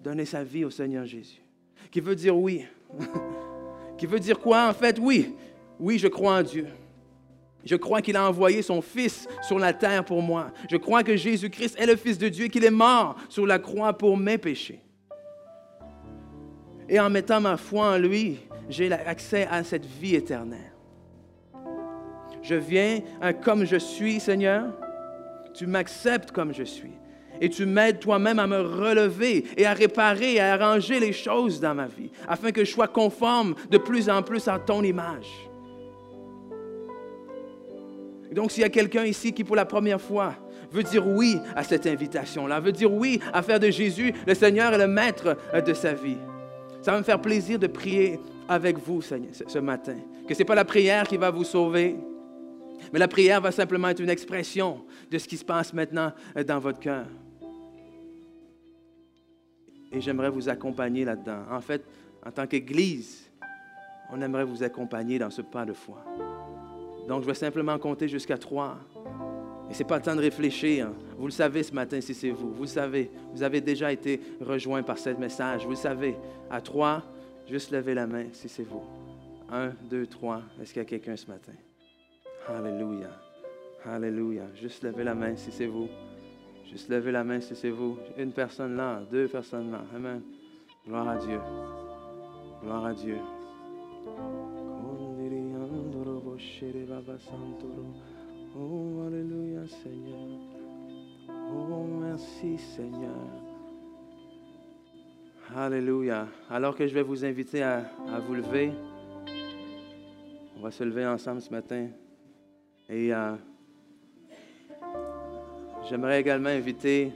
[0.02, 1.40] donner sa vie au Seigneur Jésus,
[1.92, 2.64] qui veut dire oui,
[3.96, 4.68] qui veut dire quoi?
[4.68, 4.98] En fait?
[5.00, 5.36] Oui,
[5.78, 6.66] oui, je crois en Dieu.
[7.64, 10.52] Je crois qu'il a envoyé son Fils sur la terre pour moi.
[10.70, 13.58] Je crois que Jésus-Christ est le Fils de Dieu et qu'il est mort sur la
[13.58, 14.80] croix pour mes péchés.
[16.88, 18.38] Et en mettant ma foi en lui,
[18.68, 20.72] j'ai accès à cette vie éternelle.
[22.42, 23.00] Je viens
[23.42, 24.66] comme je suis, Seigneur.
[25.54, 26.92] Tu m'acceptes comme je suis.
[27.40, 31.74] Et tu m'aides toi-même à me relever et à réparer à arranger les choses dans
[31.74, 35.48] ma vie, afin que je sois conforme de plus en plus à ton image.
[38.34, 40.34] Donc, s'il y a quelqu'un ici qui, pour la première fois,
[40.72, 44.74] veut dire oui à cette invitation-là, veut dire oui à faire de Jésus le Seigneur
[44.74, 46.18] et le Maître euh, de sa vie,
[46.82, 48.18] ça va me faire plaisir de prier
[48.48, 49.96] avec vous ce matin.
[50.26, 51.96] Que ce n'est pas la prière qui va vous sauver,
[52.92, 56.42] mais la prière va simplement être une expression de ce qui se passe maintenant euh,
[56.42, 57.06] dans votre cœur.
[59.92, 61.44] Et j'aimerais vous accompagner là-dedans.
[61.52, 61.84] En fait,
[62.26, 63.30] en tant qu'Église,
[64.10, 66.04] on aimerait vous accompagner dans ce pas de foi.
[67.08, 68.76] Donc, je vais simplement compter jusqu'à trois.
[69.70, 70.90] Et ce n'est pas le temps de réfléchir.
[71.16, 72.52] Vous le savez ce matin si c'est vous.
[72.52, 73.10] Vous le savez.
[73.32, 75.64] Vous avez déjà été rejoint par ce message.
[75.64, 76.16] Vous le savez.
[76.50, 77.02] À trois,
[77.48, 78.82] juste levez la main si c'est vous.
[79.50, 80.42] Un, deux, trois.
[80.60, 81.52] Est-ce qu'il y a quelqu'un ce matin?
[82.48, 83.10] Alléluia.
[83.84, 84.44] Alléluia.
[84.54, 85.88] Juste levez la main si c'est vous.
[86.70, 87.98] Juste levez la main si c'est vous.
[88.18, 89.82] Une personne là, deux personnes là.
[89.94, 90.22] Amen.
[90.86, 91.40] Gloire à Dieu.
[92.62, 93.18] Gloire à Dieu.
[98.56, 100.28] Oh, Alléluia, Seigneur.
[101.28, 103.10] Oh, merci, Seigneur.
[105.54, 106.26] Alléluia.
[106.50, 107.84] Alors que je vais vous inviter à,
[108.26, 108.72] vous lever,
[110.56, 111.88] on va se lever ensemble ce matin.
[112.88, 113.34] Et euh,
[115.88, 117.12] j'aimerais également inviter,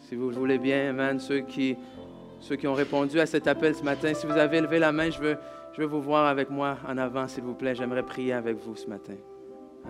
[0.00, 1.76] si vous le voulez bien, ceux qui,
[2.40, 4.14] ceux qui ont répondu à cet appel ce matin.
[4.14, 5.36] Si vous avez levé la main, je veux,
[5.72, 7.74] je veux vous voir avec moi en avant, s'il vous plaît.
[7.74, 9.14] J'aimerais prier avec vous ce matin.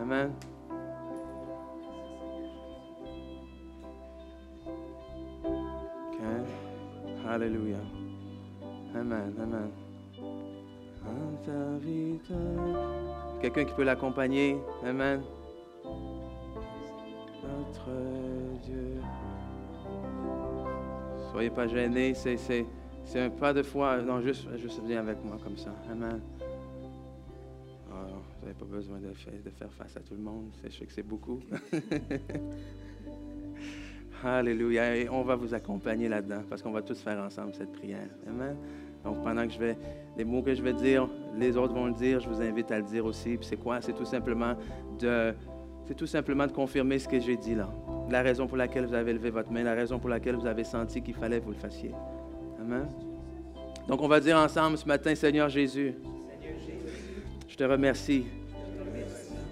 [0.01, 0.33] Amen.
[6.09, 7.28] Okay.
[7.28, 7.78] Alléluia.
[8.95, 9.70] Amen, amen.
[13.41, 14.57] Quelqu'un qui peut l'accompagner?
[14.87, 15.22] Amen.
[17.43, 17.91] Notre
[18.62, 19.01] Dieu.
[21.33, 22.66] Soyez pas gênés, c'est
[23.17, 24.01] un pas de foi.
[24.03, 25.71] Non, juste, juste viens avec moi comme ça.
[25.91, 26.21] Amen.
[28.43, 30.51] Vous n'avez pas besoin de faire, face à tout le monde.
[30.65, 31.39] Je sais que c'est beaucoup.
[34.25, 34.97] Alléluia.
[34.97, 38.09] Et on va vous accompagner là-dedans parce qu'on va tous faire ensemble cette prière.
[38.27, 38.57] Amen.
[39.05, 39.77] Donc pendant que je vais,
[40.17, 42.79] les mots que je vais dire, les autres vont le dire, je vous invite à
[42.79, 43.37] le dire aussi.
[43.37, 43.81] Puis c'est quoi?
[43.81, 44.57] C'est tout simplement
[44.99, 45.33] de,
[45.87, 47.73] c'est tout simplement de confirmer ce que j'ai dit là.
[48.11, 50.65] La raison pour laquelle vous avez levé votre main, la raison pour laquelle vous avez
[50.65, 51.93] senti qu'il fallait que vous le fassiez.
[53.89, 55.95] Donc on va dire ensemble ce matin, Seigneur Jésus.
[57.49, 58.25] Je te remercie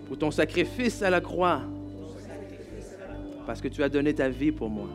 [0.07, 1.61] pour ton sacrifice à la croix,
[3.47, 4.89] parce que tu as donné ta vie pour moi.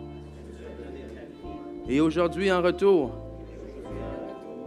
[1.88, 3.12] Et aujourd'hui, en retour,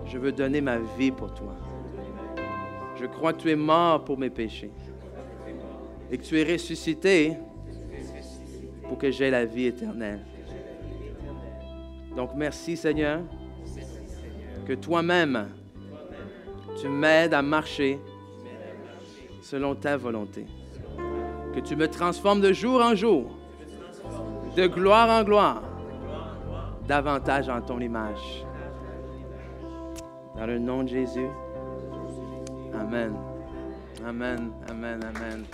[0.06, 1.54] je veux donner ma vie pour toi.
[2.98, 4.70] Je crois que tu es mort pour mes péchés
[6.10, 7.34] et que tu es ressuscité
[8.88, 10.20] pour que j'aie la vie éternelle.
[12.16, 13.20] Donc merci Seigneur,
[14.68, 15.48] que toi-même,
[16.78, 17.98] tu m'aides à marcher
[19.40, 20.44] selon ta volonté.
[21.54, 23.30] Que tu me transformes de jour en jour,
[24.54, 25.62] de gloire en gloire,
[26.86, 28.44] davantage en ton image.
[30.36, 31.28] Dans le nom de Jésus.
[32.78, 33.14] Amen.
[34.06, 35.44] Amen, amen, amen.